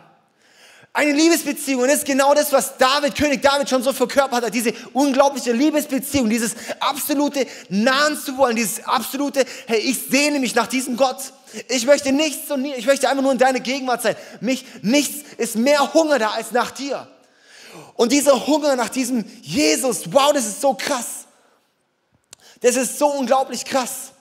[0.92, 1.84] Eine Liebesbeziehung.
[1.84, 4.54] Und das ist genau das, was David, König David schon so verkörpert hat.
[4.54, 10.68] Diese unglaubliche Liebesbeziehung, dieses absolute Nahen zu wollen, dieses absolute, hey, ich sehne mich nach
[10.68, 11.18] diesem Gott.
[11.68, 14.16] Ich möchte nichts und nie, ich möchte einfach nur in deiner Gegenwart sein.
[14.42, 17.08] Mich, nichts ist mehr Hunger da als nach dir.
[17.96, 21.28] Und dieser Hunger nach diesem Jesus, wow, das ist so krass.
[22.62, 24.12] Das ist so unglaublich krass.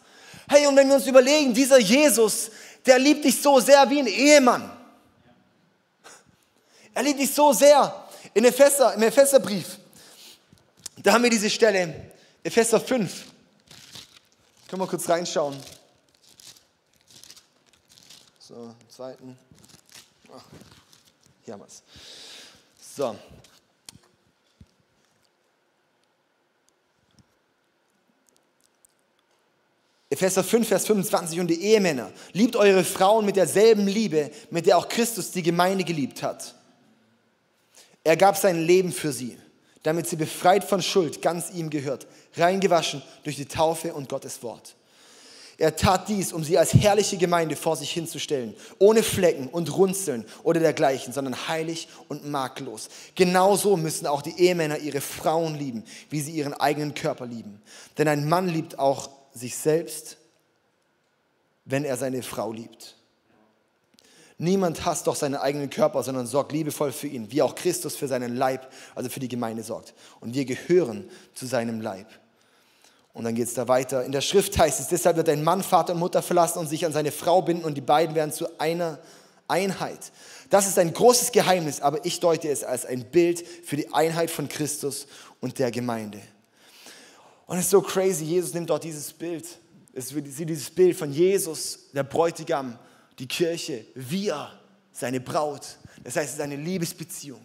[0.48, 2.50] Hey, und wenn wir uns überlegen, dieser Jesus,
[2.86, 4.77] der liebt dich so sehr wie ein Ehemann.
[6.98, 8.08] Er liebt dich so sehr.
[8.34, 9.78] In Epheser, im Epheserbrief,
[10.96, 12.10] da haben wir diese Stelle,
[12.42, 13.24] Epheser 5.
[14.66, 15.56] Können wir kurz reinschauen.
[18.40, 19.38] So, zweiten.
[20.34, 20.42] Ach,
[21.44, 21.84] hier haben wir es.
[22.96, 23.16] So,
[30.10, 34.78] Epheser 5, Vers 25 und die Ehemänner, liebt eure Frauen mit derselben Liebe, mit der
[34.78, 36.57] auch Christus die Gemeinde geliebt hat.
[38.04, 39.36] Er gab sein Leben für sie,
[39.82, 42.06] damit sie befreit von Schuld ganz ihm gehört,
[42.36, 44.74] reingewaschen durch die Taufe und Gottes Wort.
[45.60, 50.24] Er tat dies, um sie als herrliche Gemeinde vor sich hinzustellen, ohne Flecken und Runzeln
[50.44, 52.88] oder dergleichen, sondern heilig und makellos.
[53.16, 57.60] Genauso müssen auch die Ehemänner ihre Frauen lieben, wie sie ihren eigenen Körper lieben.
[57.98, 60.16] Denn ein Mann liebt auch sich selbst,
[61.64, 62.97] wenn er seine Frau liebt.
[64.40, 68.06] Niemand hasst doch seinen eigenen Körper, sondern sorgt liebevoll für ihn, wie auch Christus für
[68.06, 69.94] seinen Leib, also für die Gemeinde sorgt.
[70.20, 72.06] Und wir gehören zu seinem Leib.
[73.12, 74.04] Und dann geht es da weiter.
[74.04, 76.86] In der Schrift heißt es, deshalb wird ein Mann Vater und Mutter verlassen und sich
[76.86, 79.00] an seine Frau binden und die beiden werden zu einer
[79.48, 80.12] Einheit.
[80.50, 84.30] Das ist ein großes Geheimnis, aber ich deute es als ein Bild für die Einheit
[84.30, 85.08] von Christus
[85.40, 86.20] und der Gemeinde.
[87.46, 89.46] Und es ist so crazy, Jesus nimmt dort dieses Bild.
[89.94, 92.78] Es ist dieses Bild von Jesus, der Bräutigam,
[93.18, 94.50] die Kirche, wir,
[94.92, 95.62] seine Braut.
[96.04, 97.40] Das heißt, es ist eine Liebesbeziehung.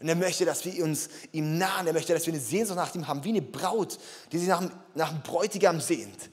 [0.00, 1.86] Und er möchte, dass wir uns ihm nahen.
[1.86, 3.98] Er möchte, dass wir eine Sehnsucht nach ihm haben, wie eine Braut,
[4.32, 4.62] die sich nach,
[4.94, 6.30] nach einem Bräutigam sehnt.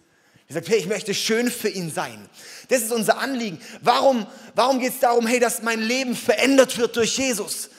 [0.47, 2.29] Die sagt, hey, ich möchte schön für ihn sein.
[2.69, 3.59] Das ist unser Anliegen.
[3.81, 7.69] Warum, warum geht es darum, hey, dass mein Leben verändert wird durch Jesus?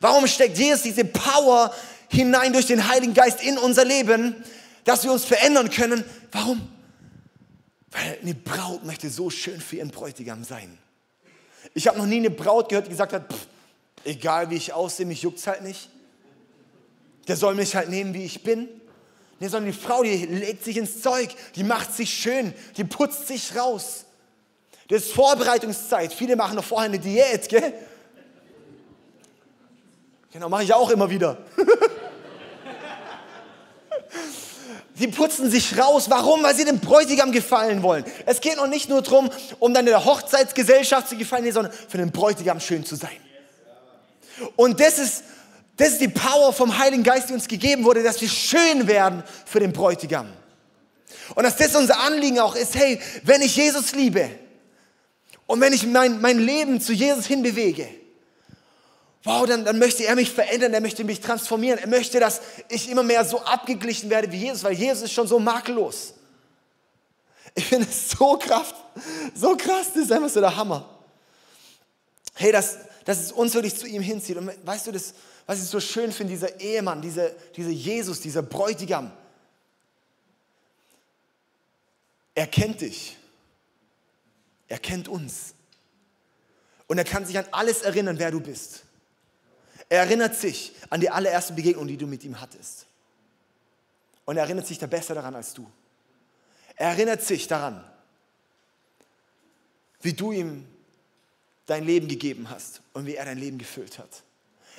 [0.00, 1.74] Warum steckt Jesus diese Power
[2.08, 4.34] hinein durch den Heiligen Geist in unser Leben,
[4.84, 6.02] dass wir uns verändern können?
[6.32, 6.66] Warum?
[7.94, 10.78] Weil eine Braut möchte so schön für ihren Bräutigam sein.
[11.74, 13.46] Ich habe noch nie eine Braut gehört, die gesagt hat, pff,
[14.04, 15.88] egal wie ich aussehe, mich juckt es halt nicht.
[17.28, 18.68] Der soll mich halt nehmen, wie ich bin.
[19.38, 23.28] Nee, sondern die Frau, die legt sich ins Zeug, die macht sich schön, die putzt
[23.28, 24.04] sich raus.
[24.88, 26.12] Das ist Vorbereitungszeit.
[26.12, 27.72] Viele machen noch vorher eine Diät, gell?
[30.32, 31.38] Genau, mache ich auch immer wieder.
[34.96, 36.08] Sie putzen sich raus.
[36.08, 36.42] Warum?
[36.44, 38.04] Weil sie dem Bräutigam gefallen wollen.
[38.26, 39.28] Es geht noch nicht nur darum,
[39.58, 43.16] um dann der Hochzeitsgesellschaft zu gefallen, sondern für den Bräutigam schön zu sein.
[44.54, 45.24] Und das ist,
[45.76, 49.24] das ist die Power vom Heiligen Geist, die uns gegeben wurde, dass wir schön werden
[49.44, 50.28] für den Bräutigam.
[51.34, 54.30] Und dass das unser Anliegen auch ist, hey, wenn ich Jesus liebe
[55.46, 57.88] und wenn ich mein, mein Leben zu Jesus hinbewege,
[59.24, 62.90] wow, dann, dann möchte er mich verändern, er möchte mich transformieren, er möchte, dass ich
[62.90, 66.14] immer mehr so abgeglichen werde wie Jesus, weil Jesus ist schon so makellos.
[67.54, 68.74] Ich finde es so krass,
[69.34, 70.88] so krass, das ist einfach so der Hammer.
[72.34, 74.36] Hey, das, dass es uns wirklich zu ihm hinzieht.
[74.36, 75.14] Und weißt du, das,
[75.46, 79.12] was ich so schön finde, dieser Ehemann, dieser, dieser Jesus, dieser Bräutigam,
[82.34, 83.16] er kennt dich.
[84.68, 85.54] Er kennt uns.
[86.86, 88.83] Und er kann sich an alles erinnern, wer du bist.
[89.94, 92.86] Er erinnert sich an die allererste Begegnung, die du mit ihm hattest.
[94.24, 95.70] Und er erinnert sich da besser daran als du.
[96.74, 97.84] Er erinnert sich daran,
[100.00, 100.66] wie du ihm
[101.66, 104.24] dein Leben gegeben hast und wie er dein Leben gefüllt hat.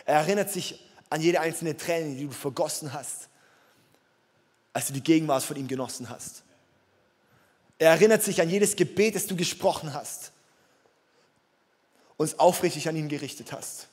[0.04, 3.30] Er erinnert sich an jede einzelne Träne, die du vergossen hast,
[4.74, 6.44] als du die Gegenwart von ihm genossen hast.
[7.78, 10.34] Er erinnert sich an jedes Gebet, das du gesprochen hast
[12.18, 13.88] und es aufrichtig an ihn gerichtet hast.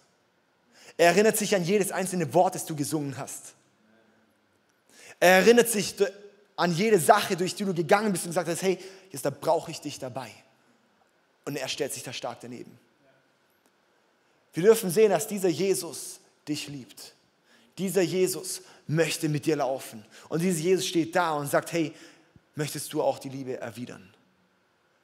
[0.97, 3.55] Er erinnert sich an jedes einzelne Wort, das du gesungen hast.
[5.21, 5.95] Er erinnert sich
[6.57, 8.79] an jede Sache, durch die du gegangen bist und gesagt hast, hey,
[9.11, 10.31] jetzt da brauche ich dich dabei.
[11.45, 12.79] Und er stellt sich da stark daneben.
[14.53, 17.15] Wir dürfen sehen, dass dieser Jesus dich liebt.
[17.79, 20.05] Dieser Jesus möchte mit dir laufen.
[20.29, 21.93] Und dieser Jesus steht da und sagt, hey,
[22.55, 24.13] möchtest du auch die Liebe erwidern?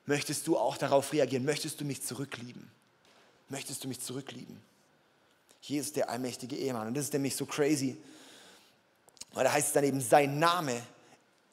[0.04, 1.44] Möchtest du auch darauf reagieren?
[1.44, 2.70] Möchtest du mich zurücklieben?
[3.48, 4.60] Möchtest du mich zurücklieben?
[5.60, 6.88] Jesus, der allmächtige Ehemann.
[6.88, 7.96] Und das ist nämlich so crazy,
[9.32, 10.80] weil da heißt es dann eben, sein Name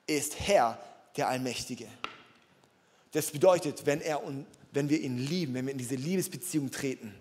[0.08, 0.80] ist Herr,
[1.18, 1.88] der Allmächtige.
[3.12, 4.22] Das bedeutet, wenn, er,
[4.72, 7.13] wenn wir ihn lieben, wenn wir in diese Liebesbeziehung treten,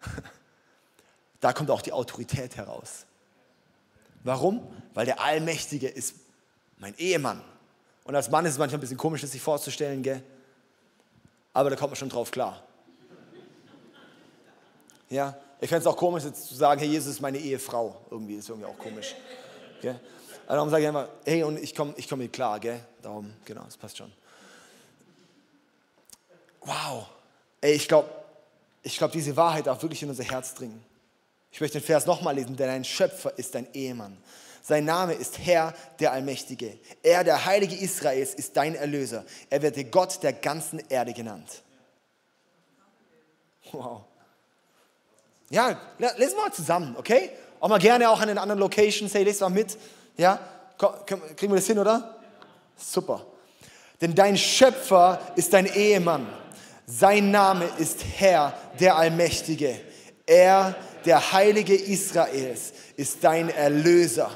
[1.40, 3.06] da kommt auch die Autorität heraus.
[4.24, 4.66] Warum?
[4.94, 6.14] Weil der Allmächtige ist
[6.78, 7.42] mein Ehemann.
[8.04, 10.22] Und als Mann ist es manchmal ein bisschen komisch, das sich vorzustellen, gell?
[11.52, 12.65] Aber da kommt man schon drauf klar.
[15.08, 17.96] Ja, ich fände es auch komisch, jetzt zu sagen, hey, Jesus ist meine Ehefrau.
[18.10, 19.14] Irgendwie ist irgendwie auch komisch.
[19.80, 19.98] Gell?
[20.42, 22.80] Also darum sage ich einfach, hey, und ich komme ich komm mit klar, gell?
[23.02, 24.12] Darum, genau, das passt schon.
[26.60, 27.06] Wow.
[27.60, 28.08] Ey, ich glaube,
[28.82, 30.84] ich glaube, diese Wahrheit darf wirklich in unser Herz dringen.
[31.50, 34.18] Ich möchte den Vers nochmal lesen, denn ein Schöpfer ist dein Ehemann.
[34.62, 36.78] Sein Name ist Herr, der Allmächtige.
[37.02, 39.24] Er, der Heilige Israels, ist dein Erlöser.
[39.48, 41.62] Er wird dir Gott der ganzen Erde genannt.
[43.72, 44.02] Wow.
[45.50, 47.30] Ja, lesen wir mal zusammen, okay?
[47.60, 49.12] Auch mal gerne auch an den anderen Locations.
[49.14, 49.76] Hey, lest mal mit.
[50.16, 50.38] Ja?
[51.06, 52.16] Kriegen wir das hin, oder?
[52.76, 53.24] Super.
[54.00, 56.26] Denn dein Schöpfer ist dein Ehemann.
[56.86, 59.80] Sein Name ist Herr, der Allmächtige.
[60.26, 64.30] Er, der Heilige Israels, ist dein Erlöser.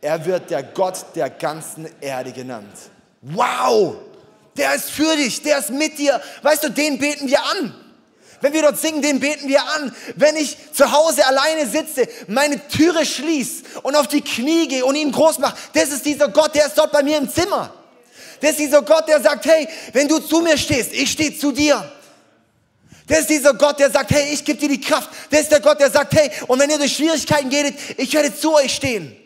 [0.00, 2.76] Er wird der Gott der ganzen Erde genannt.
[3.22, 3.96] Wow,
[4.56, 6.20] der ist für dich, der ist mit dir.
[6.42, 7.74] Weißt du, den beten wir an.
[8.40, 9.94] Wenn wir dort singen, den beten wir an.
[10.14, 14.94] Wenn ich zu Hause alleine sitze, meine Türe schließe und auf die Knie gehe und
[14.94, 17.72] ihn groß mache, das ist dieser Gott, der ist dort bei mir im Zimmer.
[18.40, 21.52] Das ist dieser Gott, der sagt, hey, wenn du zu mir stehst, ich stehe zu
[21.52, 21.90] dir.
[23.06, 25.08] Das ist dieser Gott, der sagt, hey, ich gebe dir die Kraft.
[25.30, 28.36] Das ist der Gott, der sagt, hey, und wenn ihr durch Schwierigkeiten geht, ich werde
[28.36, 29.16] zu euch stehen.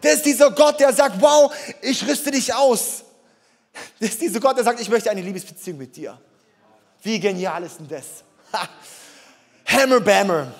[0.00, 3.04] Das ist dieser Gott, der sagt, wow, ich rüste dich aus.
[4.00, 6.20] Das ist dieser Gott, der sagt, ich möchte eine Liebesbeziehung mit dir.
[7.02, 8.25] Wie genial ist denn das?
[9.66, 10.52] Hammer Bammer.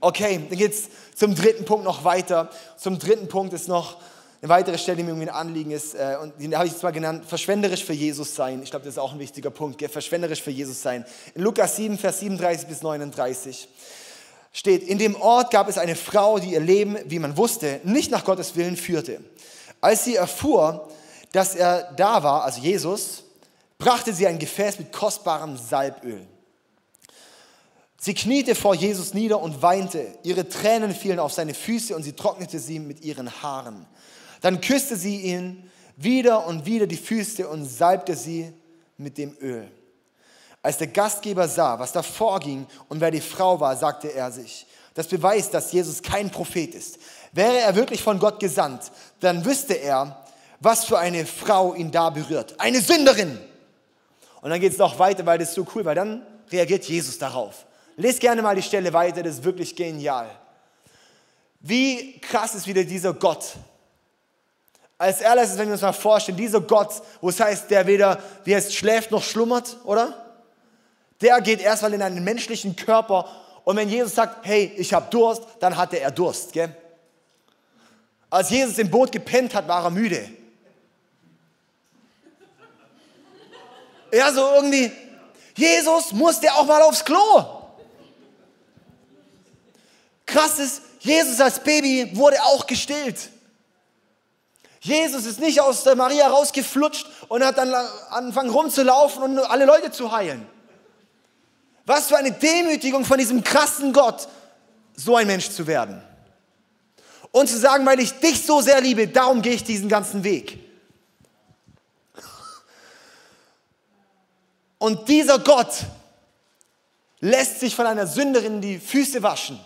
[0.00, 2.50] Okay, dann geht's zum dritten Punkt noch weiter.
[2.76, 3.98] Zum dritten Punkt ist noch
[4.42, 6.92] eine weitere Stelle, die mir irgendwie ein Anliegen ist, äh, und die habe ich mal
[6.92, 8.62] genannt, verschwenderisch für Jesus sein.
[8.62, 9.90] Ich glaube, das ist auch ein wichtiger Punkt, gell?
[9.90, 11.04] verschwenderisch für Jesus sein.
[11.34, 13.68] In Lukas 7, Vers 37 bis 39
[14.52, 18.10] steht, in dem Ort gab es eine Frau, die ihr Leben, wie man wusste, nicht
[18.10, 19.20] nach Gottes Willen führte.
[19.82, 20.88] Als sie erfuhr,
[21.32, 23.24] dass er da war, also Jesus,
[23.78, 26.26] brachte sie ein Gefäß mit kostbarem Salböl.
[28.02, 30.06] Sie kniete vor Jesus nieder und weinte.
[30.22, 33.84] Ihre Tränen fielen auf seine Füße und sie trocknete sie mit ihren Haaren.
[34.40, 38.54] Dann küsste sie ihn wieder und wieder die Füße und salbte sie
[38.96, 39.70] mit dem Öl.
[40.62, 44.66] Als der Gastgeber sah, was da vorging und wer die Frau war, sagte er sich,
[44.94, 46.98] das beweist, dass Jesus kein Prophet ist.
[47.32, 50.24] Wäre er wirklich von Gott gesandt, dann wüsste er,
[50.58, 52.58] was für eine Frau ihn da berührt.
[52.58, 53.38] Eine Sünderin.
[54.40, 57.18] Und dann geht es noch weiter, weil das ist so cool, weil dann reagiert Jesus
[57.18, 57.66] darauf.
[58.00, 60.30] Lest gerne mal die Stelle weiter, das ist wirklich genial.
[61.60, 63.56] Wie krass ist wieder dieser Gott,
[64.96, 68.56] als erstes, wenn wir uns mal vorstellen, dieser Gott, wo es heißt, der weder, wie
[68.56, 70.34] heißt, schläft noch schlummert, oder?
[71.20, 73.28] Der geht erstmal in einen menschlichen Körper
[73.64, 76.74] und wenn Jesus sagt, hey, ich habe Durst, dann hatte er Durst, gell?
[78.30, 80.26] Als Jesus im Boot gepennt hat, war er müde.
[84.10, 84.90] Ja, so irgendwie,
[85.54, 87.59] Jesus musste auch mal aufs Klo.
[90.30, 93.30] Krass ist, Jesus als Baby wurde auch gestillt.
[94.80, 97.74] Jesus ist nicht aus der Maria rausgeflutscht und hat dann
[98.10, 100.46] angefangen rumzulaufen und alle Leute zu heilen.
[101.84, 104.28] Was für eine Demütigung von diesem krassen Gott,
[104.94, 106.02] so ein Mensch zu werden.
[107.32, 110.58] Und zu sagen, weil ich dich so sehr liebe, darum gehe ich diesen ganzen Weg.
[114.78, 115.84] Und dieser Gott
[117.20, 119.60] lässt sich von einer Sünderin die Füße waschen.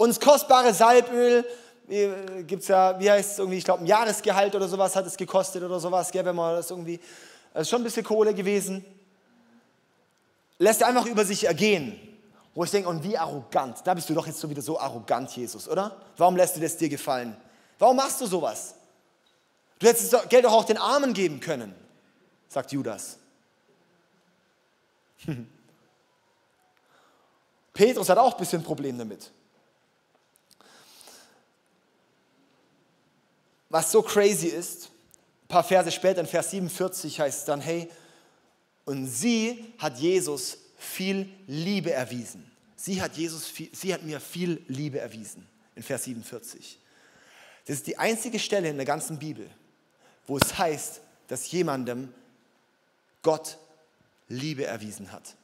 [0.00, 1.44] Uns kostbare Salböl
[1.86, 5.04] äh, gibt es ja, wie heißt es irgendwie, ich glaube, ein Jahresgehalt oder sowas hat
[5.04, 6.98] es gekostet oder sowas, gell, wenn man das irgendwie,
[7.52, 8.82] das ist schon ein bisschen Kohle gewesen.
[10.56, 12.00] Lässt er einfach über sich ergehen.
[12.54, 15.36] Wo ich denke, und wie arrogant, da bist du doch jetzt so wieder so arrogant,
[15.36, 15.94] Jesus, oder?
[16.16, 17.36] Warum lässt du das dir gefallen?
[17.78, 18.76] Warum machst du sowas?
[19.78, 21.74] Du hättest das Geld doch auch den Armen geben können,
[22.48, 23.18] sagt Judas.
[27.74, 29.30] Petrus hat auch ein bisschen Problem damit.
[33.70, 34.90] Was so crazy ist,
[35.44, 37.88] ein paar Verse später, in Vers 47 heißt es dann, hey,
[38.84, 42.50] und sie hat Jesus viel Liebe erwiesen.
[42.76, 46.78] Sie hat, Jesus viel, sie hat mir viel Liebe erwiesen, in Vers 47.
[47.66, 49.48] Das ist die einzige Stelle in der ganzen Bibel,
[50.26, 52.12] wo es heißt, dass jemandem
[53.22, 53.58] Gott
[54.28, 55.34] Liebe erwiesen hat.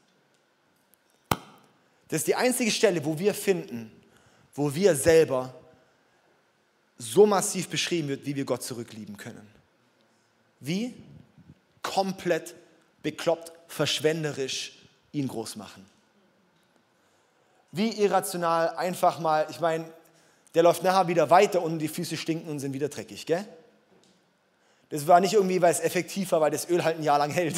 [2.09, 3.93] Das ist die einzige Stelle, wo wir finden,
[4.55, 5.55] wo wir selber
[6.99, 9.47] so massiv beschrieben wird, wie wir Gott zurücklieben können.
[10.61, 10.95] Wie?
[11.83, 12.55] Komplett
[13.03, 14.79] bekloppt, verschwenderisch
[15.13, 15.85] ihn groß machen.
[17.73, 19.85] Wie irrational einfach mal, ich meine,
[20.55, 23.47] der läuft nachher wieder weiter und die Füße stinken und sind wieder dreckig, gell?
[24.89, 27.31] Das war nicht irgendwie, weil es effektiv war, weil das Öl halt ein Jahr lang
[27.31, 27.57] hält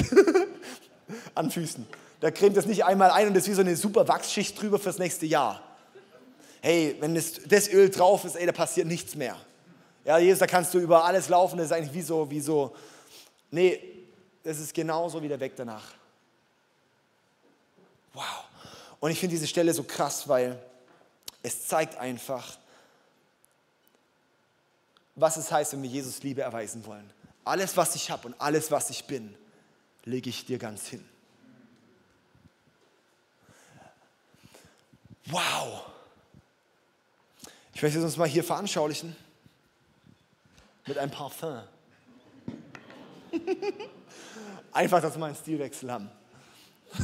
[1.34, 1.86] an Füßen.
[2.20, 4.78] Da cremt das nicht einmal ein und das ist wie so eine super Wachsschicht drüber
[4.78, 5.62] fürs nächste Jahr
[6.60, 9.36] hey, wenn das, das Öl drauf ist, ey, da passiert nichts mehr.
[10.04, 12.74] Ja, Jesus, da kannst du über alles laufen, das ist eigentlich wie so, wie so,
[13.50, 13.80] nee,
[14.42, 15.84] das ist genauso wieder weg danach.
[18.14, 18.44] Wow.
[19.00, 20.58] Und ich finde diese Stelle so krass, weil
[21.42, 22.58] es zeigt einfach,
[25.14, 27.12] was es heißt, wenn wir Jesus Liebe erweisen wollen.
[27.44, 29.34] Alles, was ich habe und alles, was ich bin,
[30.04, 31.06] lege ich dir ganz hin.
[35.26, 35.84] Wow.
[37.78, 39.14] Ich möchte es uns mal hier veranschaulichen
[40.84, 41.60] mit einem Parfum.
[44.72, 46.10] Einfach, dass wir mal einen Stilwechsel haben.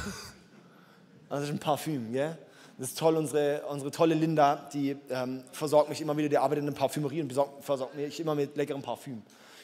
[1.28, 2.36] Das ist ein Parfüm, gell?
[2.76, 6.64] Das ist toll, unsere, unsere tolle Linda, die ähm, versorgt mich immer wieder, die arbeitet
[6.64, 9.22] in der Parfümerie und besorgt, versorgt mich immer mit leckerem Parfüm.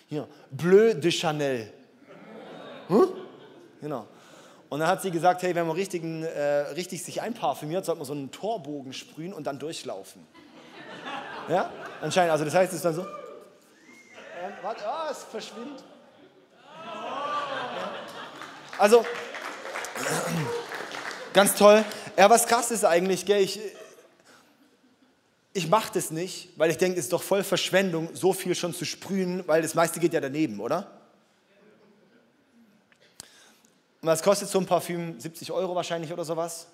[0.09, 1.73] Hier, Bleu de Chanel.
[2.87, 3.09] Hm?
[3.81, 4.07] Genau.
[4.69, 8.07] Und dann hat sie gesagt, hey, wenn man richtig, äh, richtig sich einparfümiert, sollte man
[8.07, 10.25] so einen Torbogen sprühen und dann durchlaufen.
[11.51, 11.69] Ja,
[12.01, 12.31] anscheinend.
[12.31, 13.03] Also das heißt, es ist dann so.
[13.03, 15.83] Ähm, warte, oh, es verschwindet.
[18.79, 19.05] Also,
[21.33, 21.85] ganz toll.
[22.17, 23.59] Ja, was krass ist eigentlich, gell, ich,
[25.53, 28.73] ich mache das nicht, weil ich denke, es ist doch voll Verschwendung, so viel schon
[28.73, 30.89] zu sprühen, weil das meiste geht ja daneben, oder?
[34.01, 35.19] Und was kostet so ein Parfüm?
[35.19, 36.69] 70 Euro wahrscheinlich oder sowas?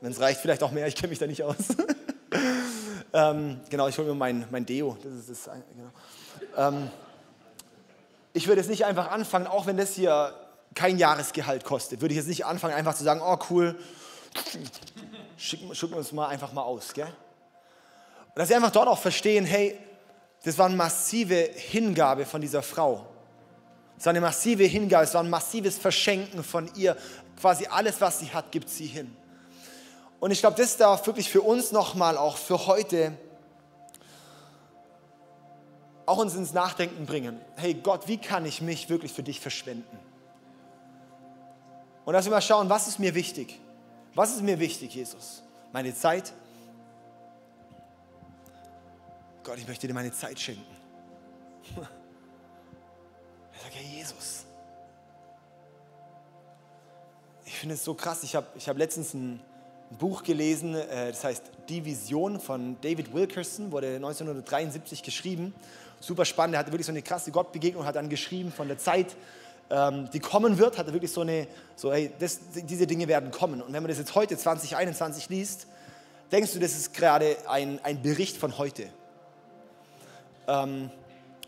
[0.00, 1.56] Wenn es reicht, vielleicht auch mehr, ich kenne mich da nicht aus.
[3.14, 4.98] ähm, genau, ich hole mir mein, mein Deo.
[5.02, 6.68] Das ist das, genau.
[6.68, 6.90] ähm,
[8.32, 10.34] ich würde jetzt nicht einfach anfangen, auch wenn das hier
[10.74, 13.78] kein Jahresgehalt kostet, würde ich jetzt nicht anfangen, einfach zu sagen, oh cool,
[15.36, 16.92] schicken, schicken wir uns mal einfach mal aus.
[16.92, 17.06] Gell?
[17.06, 17.12] Und
[18.34, 19.78] dass sie einfach dort auch verstehen, hey,
[20.42, 23.06] das war eine massive Hingabe von dieser Frau.
[23.96, 26.96] Es war eine massive Hingabe, es war ein massives Verschenken von ihr.
[27.40, 29.16] Quasi alles, was sie hat, gibt sie hin.
[30.24, 33.12] Und ich glaube, das darf wirklich für uns nochmal, auch für heute,
[36.06, 37.38] auch uns ins Nachdenken bringen.
[37.56, 39.98] Hey Gott, wie kann ich mich wirklich für dich verschwenden?
[42.06, 43.60] Und dass wir mal schauen, was ist mir wichtig?
[44.14, 45.42] Was ist mir wichtig, Jesus?
[45.74, 46.32] Meine Zeit?
[49.42, 50.64] Gott, ich möchte dir meine Zeit schenken.
[53.56, 54.46] Ich sage, ja, Jesus.
[57.44, 58.22] Ich finde es so krass.
[58.22, 59.14] Ich habe ich hab letztens
[59.94, 65.54] ein Buch gelesen, äh, das heißt Die Vision von David Wilkerson, wurde 1973 geschrieben.
[66.00, 66.54] Super spannend.
[66.54, 69.16] Er hatte wirklich so eine krasse Gottbegegnung, hat dann geschrieben von der Zeit,
[69.70, 73.30] ähm, die kommen wird, hat er wirklich so eine, so hey, das, diese Dinge werden
[73.30, 73.62] kommen.
[73.62, 75.68] Und wenn man das jetzt heute 2021 liest,
[76.30, 78.88] denkst du, das ist gerade ein, ein Bericht von heute.
[80.48, 80.90] Ähm,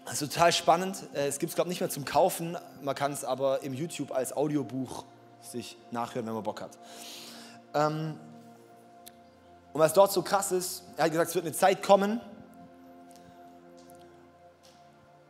[0.04, 1.02] das ist total spannend.
[1.14, 2.56] Äh, es gibt es, glaube ich, nicht mehr zum Kaufen.
[2.80, 5.04] Man kann es aber im YouTube als Audiobuch
[5.42, 6.78] sich nachhören, wenn man Bock hat.
[7.76, 8.18] Ähm,
[9.76, 12.18] und was dort so krass ist, er hat gesagt, es wird eine Zeit kommen,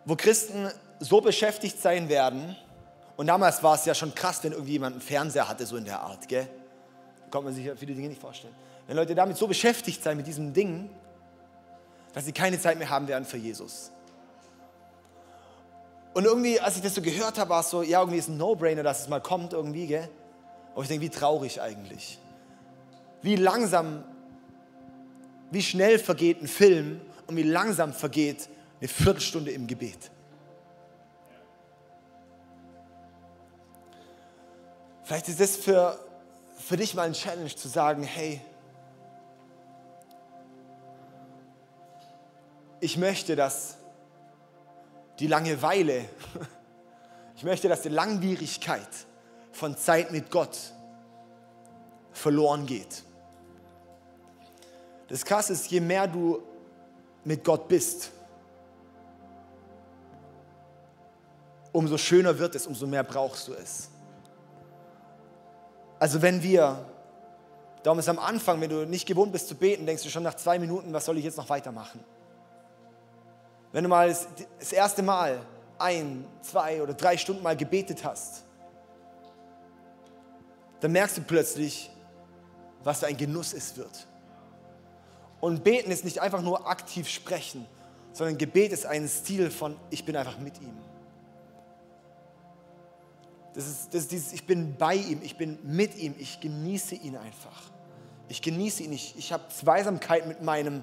[0.05, 2.55] wo Christen so beschäftigt sein werden,
[3.17, 5.85] und damals war es ja schon krass, wenn irgendwie jemand einen Fernseher hatte, so in
[5.85, 6.45] der Art, gell?
[6.45, 8.55] Da konnte man sich ja viele Dinge nicht vorstellen.
[8.87, 10.91] Wenn Leute damit so beschäftigt sein mit diesem Ding,
[12.13, 13.91] dass sie keine Zeit mehr haben werden für Jesus.
[16.15, 18.37] Und irgendwie, als ich das so gehört habe, war es so, ja, irgendwie ist ein
[18.37, 20.09] No-Brainer, dass es mal kommt irgendwie, gell?
[20.73, 22.21] Aber ich denke, wie traurig eigentlich.
[23.23, 24.05] Wie langsam,
[25.51, 28.49] wie schnell vergeht ein Film und wie langsam vergeht
[28.81, 30.11] eine Viertelstunde im Gebet.
[35.05, 35.99] Vielleicht ist das für,
[36.59, 38.41] für dich mal ein Challenge zu sagen, hey,
[42.81, 43.77] ich möchte, dass
[45.21, 46.05] die Langeweile,
[47.37, 48.89] ich möchte, dass die Langwierigkeit
[49.53, 50.59] von Zeit mit Gott
[52.13, 53.06] verloren geht.
[55.09, 56.43] Das Krasse ist, je mehr du
[57.25, 58.11] mit Gott bist,
[61.73, 63.89] umso schöner wird es, umso mehr brauchst du es.
[65.99, 66.85] Also wenn wir,
[67.83, 70.35] darum ist am Anfang, wenn du nicht gewohnt bist zu beten, denkst du schon nach
[70.35, 72.03] zwei Minuten, was soll ich jetzt noch weitermachen?
[73.73, 75.41] Wenn du mal das erste Mal
[75.79, 78.43] ein, zwei oder drei Stunden mal gebetet hast,
[80.81, 81.91] dann merkst du plötzlich,
[82.83, 84.07] was für ein Genuss es wird.
[85.41, 87.67] Und beten ist nicht einfach nur aktiv sprechen,
[88.13, 90.77] sondern Gebet ist ein Stil von, ich bin einfach mit ihm.
[93.55, 96.95] Das ist, das ist dieses, ich bin bei ihm, ich bin mit ihm, ich genieße
[96.95, 97.63] ihn einfach.
[98.29, 100.83] Ich genieße ihn, ich, ich habe Zweisamkeit mit meinem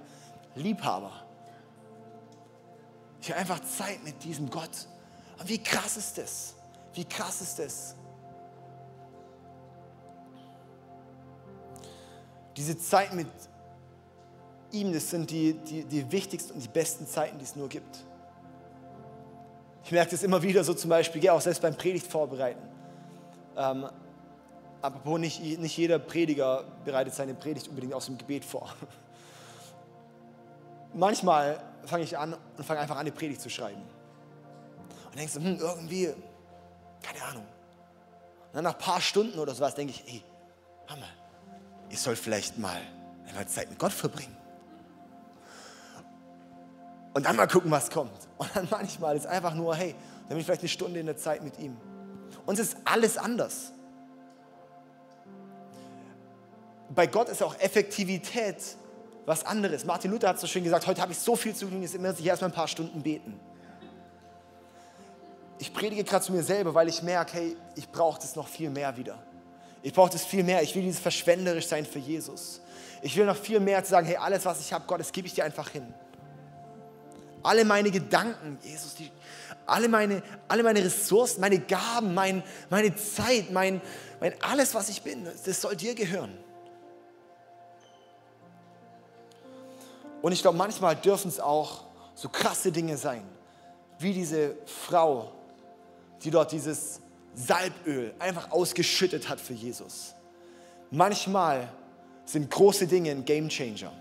[0.56, 1.12] Liebhaber.
[3.22, 4.88] Ich habe einfach Zeit mit diesem Gott.
[5.40, 6.56] Und wie krass ist das?
[6.94, 7.96] Wie krass ist das?
[12.58, 13.28] Diese Zeit mit
[14.74, 18.04] ihm, das sind die, die, die wichtigsten und die besten Zeiten, die es nur gibt.
[19.86, 22.62] Ich merke das immer wieder so zum Beispiel, auch selbst beim Predigt vorbereiten.
[23.56, 23.88] Ähm,
[24.82, 28.74] apropos, nicht, nicht jeder Prediger bereitet seine Predigt unbedingt aus dem Gebet vor.
[30.94, 33.82] Manchmal fange ich an und fange einfach an, die Predigt zu schreiben.
[35.06, 36.14] Und denkst du, hm, irgendwie,
[37.02, 37.44] keine Ahnung.
[37.44, 40.24] Und dann nach ein paar Stunden oder sowas denke ich, ey,
[40.88, 41.10] Hammer,
[41.90, 42.82] ich soll vielleicht mal
[43.28, 44.36] einmal Zeit mit Gott verbringen.
[47.14, 48.12] Und dann mal gucken, was kommt.
[48.38, 51.18] Und dann manchmal ist einfach nur, hey, dann bin ich vielleicht eine Stunde in der
[51.18, 51.78] Zeit mit ihm.
[52.46, 53.72] Und es ist alles anders.
[56.90, 58.58] Bei Gott ist auch Effektivität
[59.26, 59.86] was anderes.
[59.86, 62.20] Martin Luther hat so schön gesagt, heute habe ich so viel zu tun, jetzt muss
[62.20, 63.40] ich erstmal ein paar Stunden beten.
[65.60, 68.70] ich predige gerade zu mir selber, weil ich merke, hey, ich brauche das noch viel
[68.70, 69.18] mehr wieder.
[69.82, 70.62] Ich brauche das viel mehr.
[70.62, 72.62] Ich will dieses verschwenderisch sein für Jesus.
[73.02, 75.28] Ich will noch viel mehr zu sagen, hey, alles, was ich habe, Gott, das gebe
[75.28, 75.94] ich dir einfach hin.
[77.44, 79.12] Alle meine Gedanken, Jesus, die,
[79.66, 83.82] alle, meine, alle meine Ressourcen, meine Gaben, mein, meine Zeit, mein,
[84.20, 86.38] mein alles, was ich bin, das soll dir gehören.
[90.22, 91.84] Und ich glaube, manchmal dürfen es auch
[92.16, 93.24] so krasse Dinge sein,
[94.00, 95.34] wie diese Frau,
[96.24, 97.02] die dort dieses
[97.36, 100.16] Salböl einfach ausgeschüttet hat für Jesus.
[100.92, 101.68] Manchmal
[102.26, 103.92] sind große Dinge ein Game Changer.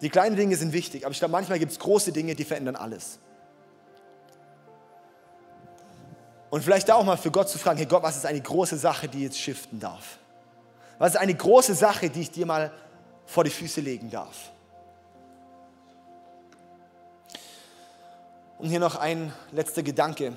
[0.00, 2.76] Die kleinen Dinge sind wichtig, aber ich glaube, manchmal gibt es große Dinge, die verändern
[2.76, 3.18] alles.
[6.50, 9.08] Und vielleicht auch mal für Gott zu fragen, hey Gott, was ist eine große Sache,
[9.08, 10.18] die jetzt shiften darf?
[10.98, 12.72] Was ist eine große Sache, die ich dir mal
[13.26, 14.50] vor die Füße legen darf?
[18.58, 20.32] Und hier noch ein letzter Gedanke.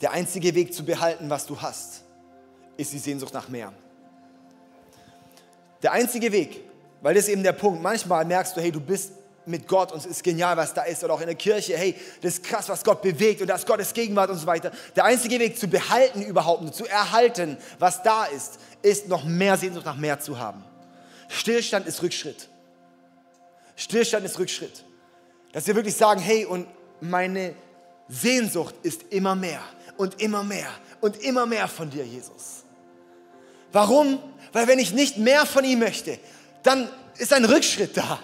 [0.00, 2.04] Der einzige Weg zu behalten, was du hast,
[2.76, 3.72] ist die Sehnsucht nach mehr.
[5.82, 6.67] Der einzige Weg,
[7.00, 7.82] weil das ist eben der Punkt.
[7.82, 9.12] Manchmal merkst du, hey, du bist
[9.46, 11.02] mit Gott und es ist genial, was da ist.
[11.02, 13.66] Oder auch in der Kirche, hey, das ist krass, was Gott bewegt und das ist
[13.66, 14.70] Gottes Gegenwart und so weiter.
[14.94, 19.86] Der einzige Weg zu behalten überhaupt, zu erhalten, was da ist, ist noch mehr Sehnsucht
[19.86, 20.62] nach mehr zu haben.
[21.28, 22.48] Stillstand ist Rückschritt.
[23.76, 24.84] Stillstand ist Rückschritt.
[25.52, 26.66] Dass wir wirklich sagen, hey, und
[27.00, 27.54] meine
[28.08, 29.60] Sehnsucht ist immer mehr
[29.96, 30.68] und immer mehr
[31.00, 32.64] und immer mehr von dir, Jesus.
[33.72, 34.18] Warum?
[34.52, 36.18] Weil wenn ich nicht mehr von ihm möchte,
[36.62, 36.88] dann
[37.18, 38.18] ist ein Rückschritt da.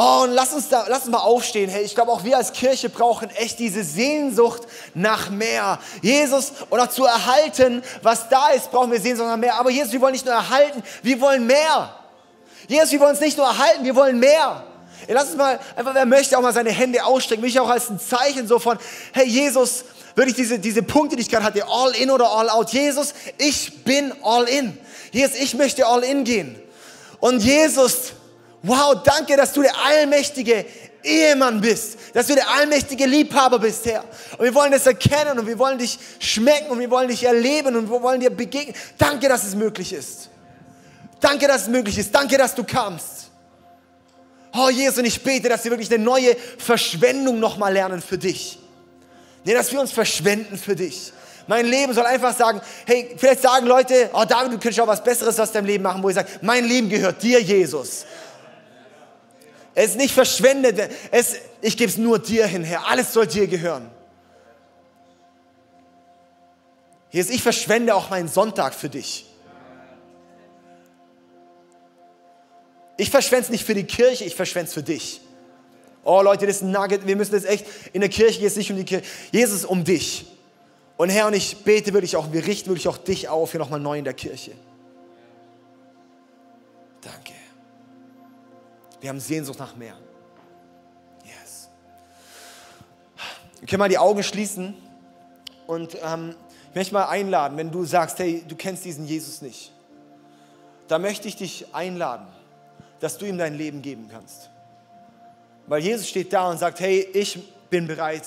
[0.00, 1.68] Oh, und lass uns da, lass uns mal aufstehen.
[1.68, 4.62] Hey, ich glaube auch wir als Kirche brauchen echt diese Sehnsucht
[4.94, 5.80] nach mehr.
[6.02, 9.56] Jesus, und auch zu erhalten, was da ist, brauchen wir Sehnsucht nach mehr.
[9.56, 11.92] Aber Jesus, wir wollen nicht nur erhalten, wir wollen mehr.
[12.68, 14.62] Jesus, wir wollen es nicht nur erhalten, wir wollen mehr.
[15.04, 17.42] Hey, lass uns mal, einfach wer möchte, auch mal seine Hände ausstrecken.
[17.42, 18.78] Mich auch als ein Zeichen so von,
[19.12, 19.84] hey Jesus,
[20.14, 22.70] wirklich diese, diese Punkte, die ich gerade hatte, all in oder all out.
[22.70, 24.78] Jesus, ich bin all in.
[25.10, 26.54] Jesus, ich möchte all in gehen.
[27.20, 28.12] Und Jesus,
[28.62, 30.64] wow, danke, dass du der allmächtige
[31.02, 34.04] Ehemann bist, dass du der allmächtige Liebhaber bist, Herr.
[34.36, 37.76] Und wir wollen das erkennen und wir wollen dich schmecken und wir wollen dich erleben
[37.76, 38.74] und wir wollen dir begegnen.
[38.96, 40.28] Danke, dass es möglich ist.
[41.20, 42.14] Danke, dass es möglich ist.
[42.14, 43.30] Danke, dass du kamst.
[44.54, 48.58] Oh Jesus, und ich bete, dass wir wirklich eine neue Verschwendung nochmal lernen für dich.
[49.44, 51.12] Nee, dass wir uns verschwenden für dich.
[51.48, 55.02] Mein Leben soll einfach sagen, hey, vielleicht sagen Leute, oh David, du könntest auch was
[55.02, 58.04] Besseres aus deinem Leben machen, wo ich sage, mein Leben gehört dir, Jesus.
[59.74, 60.78] Es ist nicht verschwendet,
[61.10, 62.86] es, ich gebe es nur dir hin, Herr.
[62.86, 63.90] Alles soll dir gehören.
[67.10, 69.24] Jesus, ich verschwende auch meinen Sonntag für dich.
[72.98, 75.22] Ich verschwende es nicht für die Kirche, ich verschwende es für dich.
[76.04, 78.56] Oh Leute, das ist ein Nugget, wir müssen das echt, in der Kirche geht es
[78.56, 80.26] nicht um die Kirche, Jesus um dich.
[80.98, 83.78] Und Herr, und ich bete wirklich auch, wir richten wirklich auch dich auf, hier nochmal
[83.78, 84.52] neu in der Kirche.
[87.00, 87.34] Danke.
[89.00, 89.96] Wir haben Sehnsucht nach mehr.
[91.24, 91.68] Yes.
[93.60, 94.74] Wir können mal die Augen schließen
[95.68, 96.34] und ähm,
[96.70, 99.72] ich möchte mal einladen, wenn du sagst, hey, du kennst diesen Jesus nicht.
[100.88, 102.26] Da möchte ich dich einladen,
[102.98, 104.50] dass du ihm dein Leben geben kannst.
[105.68, 107.38] Weil Jesus steht da und sagt, hey, ich
[107.70, 108.24] bin bereit,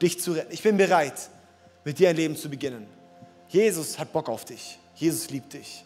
[0.00, 0.52] dich zu retten.
[0.52, 1.30] Ich bin bereit,
[1.84, 2.86] mit dir ein Leben zu beginnen.
[3.48, 4.78] Jesus hat Bock auf dich.
[4.94, 5.84] Jesus liebt dich.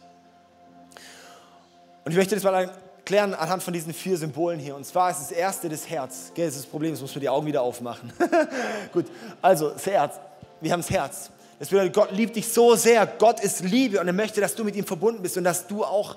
[2.05, 2.71] Und ich möchte das mal
[3.09, 4.77] erklären anhand von diesen vier Symbolen hier.
[4.77, 6.33] Und zwar ist das erste das Herz.
[6.35, 8.13] Gell, das ist das Problem, jetzt muss man die Augen wieder aufmachen.
[8.93, 9.07] Gut,
[9.43, 10.19] also das Herz.
[10.61, 11.31] Wir haben das Herz.
[11.59, 13.07] Das bedeutet, Gott liebt dich so sehr.
[13.07, 15.85] Gott ist Liebe und er möchte, dass du mit ihm verbunden bist und dass du
[15.85, 16.17] auch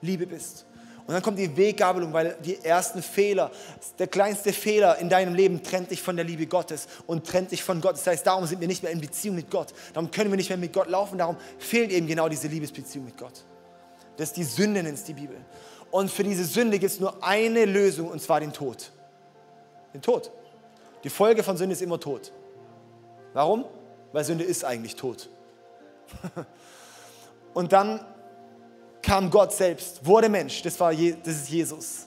[0.00, 0.64] Liebe bist.
[1.06, 3.52] Und dann kommt die Weggabelung, weil die ersten Fehler,
[3.98, 7.62] der kleinste Fehler in deinem Leben trennt dich von der Liebe Gottes und trennt dich
[7.62, 7.92] von Gott.
[7.92, 9.72] Das heißt, darum sind wir nicht mehr in Beziehung mit Gott.
[9.94, 11.16] Darum können wir nicht mehr mit Gott laufen.
[11.16, 13.44] Darum fehlt eben genau diese Liebesbeziehung mit Gott.
[14.16, 15.36] Das ist die Sünde, nennt es die Bibel.
[15.92, 18.90] Und für diese Sünde gibt es nur eine Lösung, und zwar den Tod.
[19.94, 20.32] Den Tod.
[21.04, 22.32] Die Folge von Sünde ist immer Tod.
[23.32, 23.64] Warum?
[24.12, 25.28] Weil Sünde ist eigentlich Tod.
[27.54, 28.00] und dann
[29.06, 32.06] kam Gott selbst, wurde Mensch, das, war Je, das ist Jesus.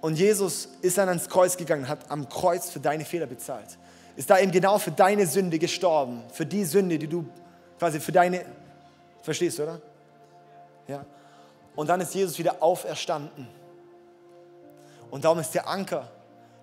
[0.00, 3.76] Und Jesus ist dann ans Kreuz gegangen, hat am Kreuz für deine Fehler bezahlt.
[4.14, 7.26] Ist da eben genau für deine Sünde gestorben, für die Sünde, die du
[7.78, 8.44] quasi für deine,
[9.22, 9.80] verstehst du, oder?
[10.86, 11.04] Ja.
[11.74, 13.48] Und dann ist Jesus wieder auferstanden.
[15.10, 16.08] Und darum ist der Anker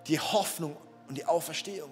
[0.06, 0.74] die Hoffnung
[1.08, 1.90] und die Auferstehung.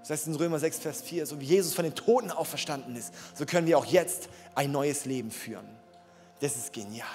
[0.00, 3.12] Das heißt in Römer 6, Vers 4, so wie Jesus von den Toten auferstanden ist,
[3.34, 5.75] so können wir auch jetzt ein neues Leben führen.
[6.40, 7.06] Das ist genial.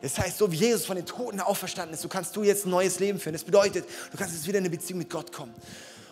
[0.00, 2.70] Das heißt, so wie Jesus von den Toten auferstanden ist, so kannst du jetzt ein
[2.70, 3.32] neues Leben führen.
[3.32, 5.54] Das bedeutet, du kannst jetzt wieder in eine Beziehung mit Gott kommen.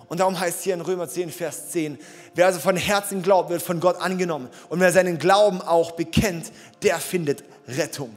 [0.08, 1.98] Und darum heißt hier in Römer 10, Vers 10,
[2.34, 4.48] wer also von Herzen glaubt, wird von Gott angenommen.
[4.68, 8.14] Und wer seinen Glauben auch bekennt, der findet Rettung.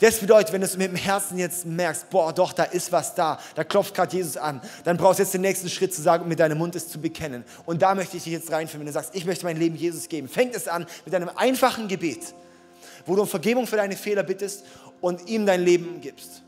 [0.00, 3.14] Das bedeutet, wenn du es mit dem Herzen jetzt merkst, boah, doch, da ist was
[3.14, 6.26] da, da klopft gerade Jesus an, dann brauchst du jetzt den nächsten Schritt zu sagen
[6.26, 7.44] mit deinem Mund es zu bekennen.
[7.66, 10.08] Und da möchte ich dich jetzt reinführen, wenn du sagst, ich möchte mein Leben Jesus
[10.08, 10.28] geben.
[10.28, 12.34] Fängt es an mit einem einfachen Gebet,
[13.06, 14.64] wo du um Vergebung für deine Fehler bittest
[15.00, 16.42] und ihm dein Leben gibst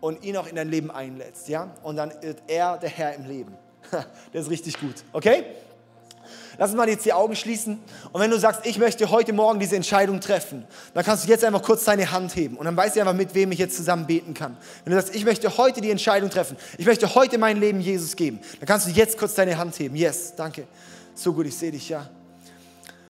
[0.00, 1.74] und ihn auch in dein Leben einlädst, ja?
[1.82, 3.56] Und dann wird er der Herr im Leben.
[4.32, 5.44] Das ist richtig gut, okay?
[6.58, 7.78] Lass uns mal jetzt die Augen schließen.
[8.12, 11.44] Und wenn du sagst, ich möchte heute Morgen diese Entscheidung treffen, dann kannst du jetzt
[11.44, 12.56] einfach kurz deine Hand heben.
[12.56, 14.56] Und dann weißt du einfach, mit wem ich jetzt zusammen beten kann.
[14.84, 18.16] Wenn du sagst, ich möchte heute die Entscheidung treffen, ich möchte heute mein Leben Jesus
[18.16, 19.94] geben, dann kannst du jetzt kurz deine Hand heben.
[19.94, 20.66] Yes, danke.
[21.14, 22.08] So gut, ich sehe dich, ja.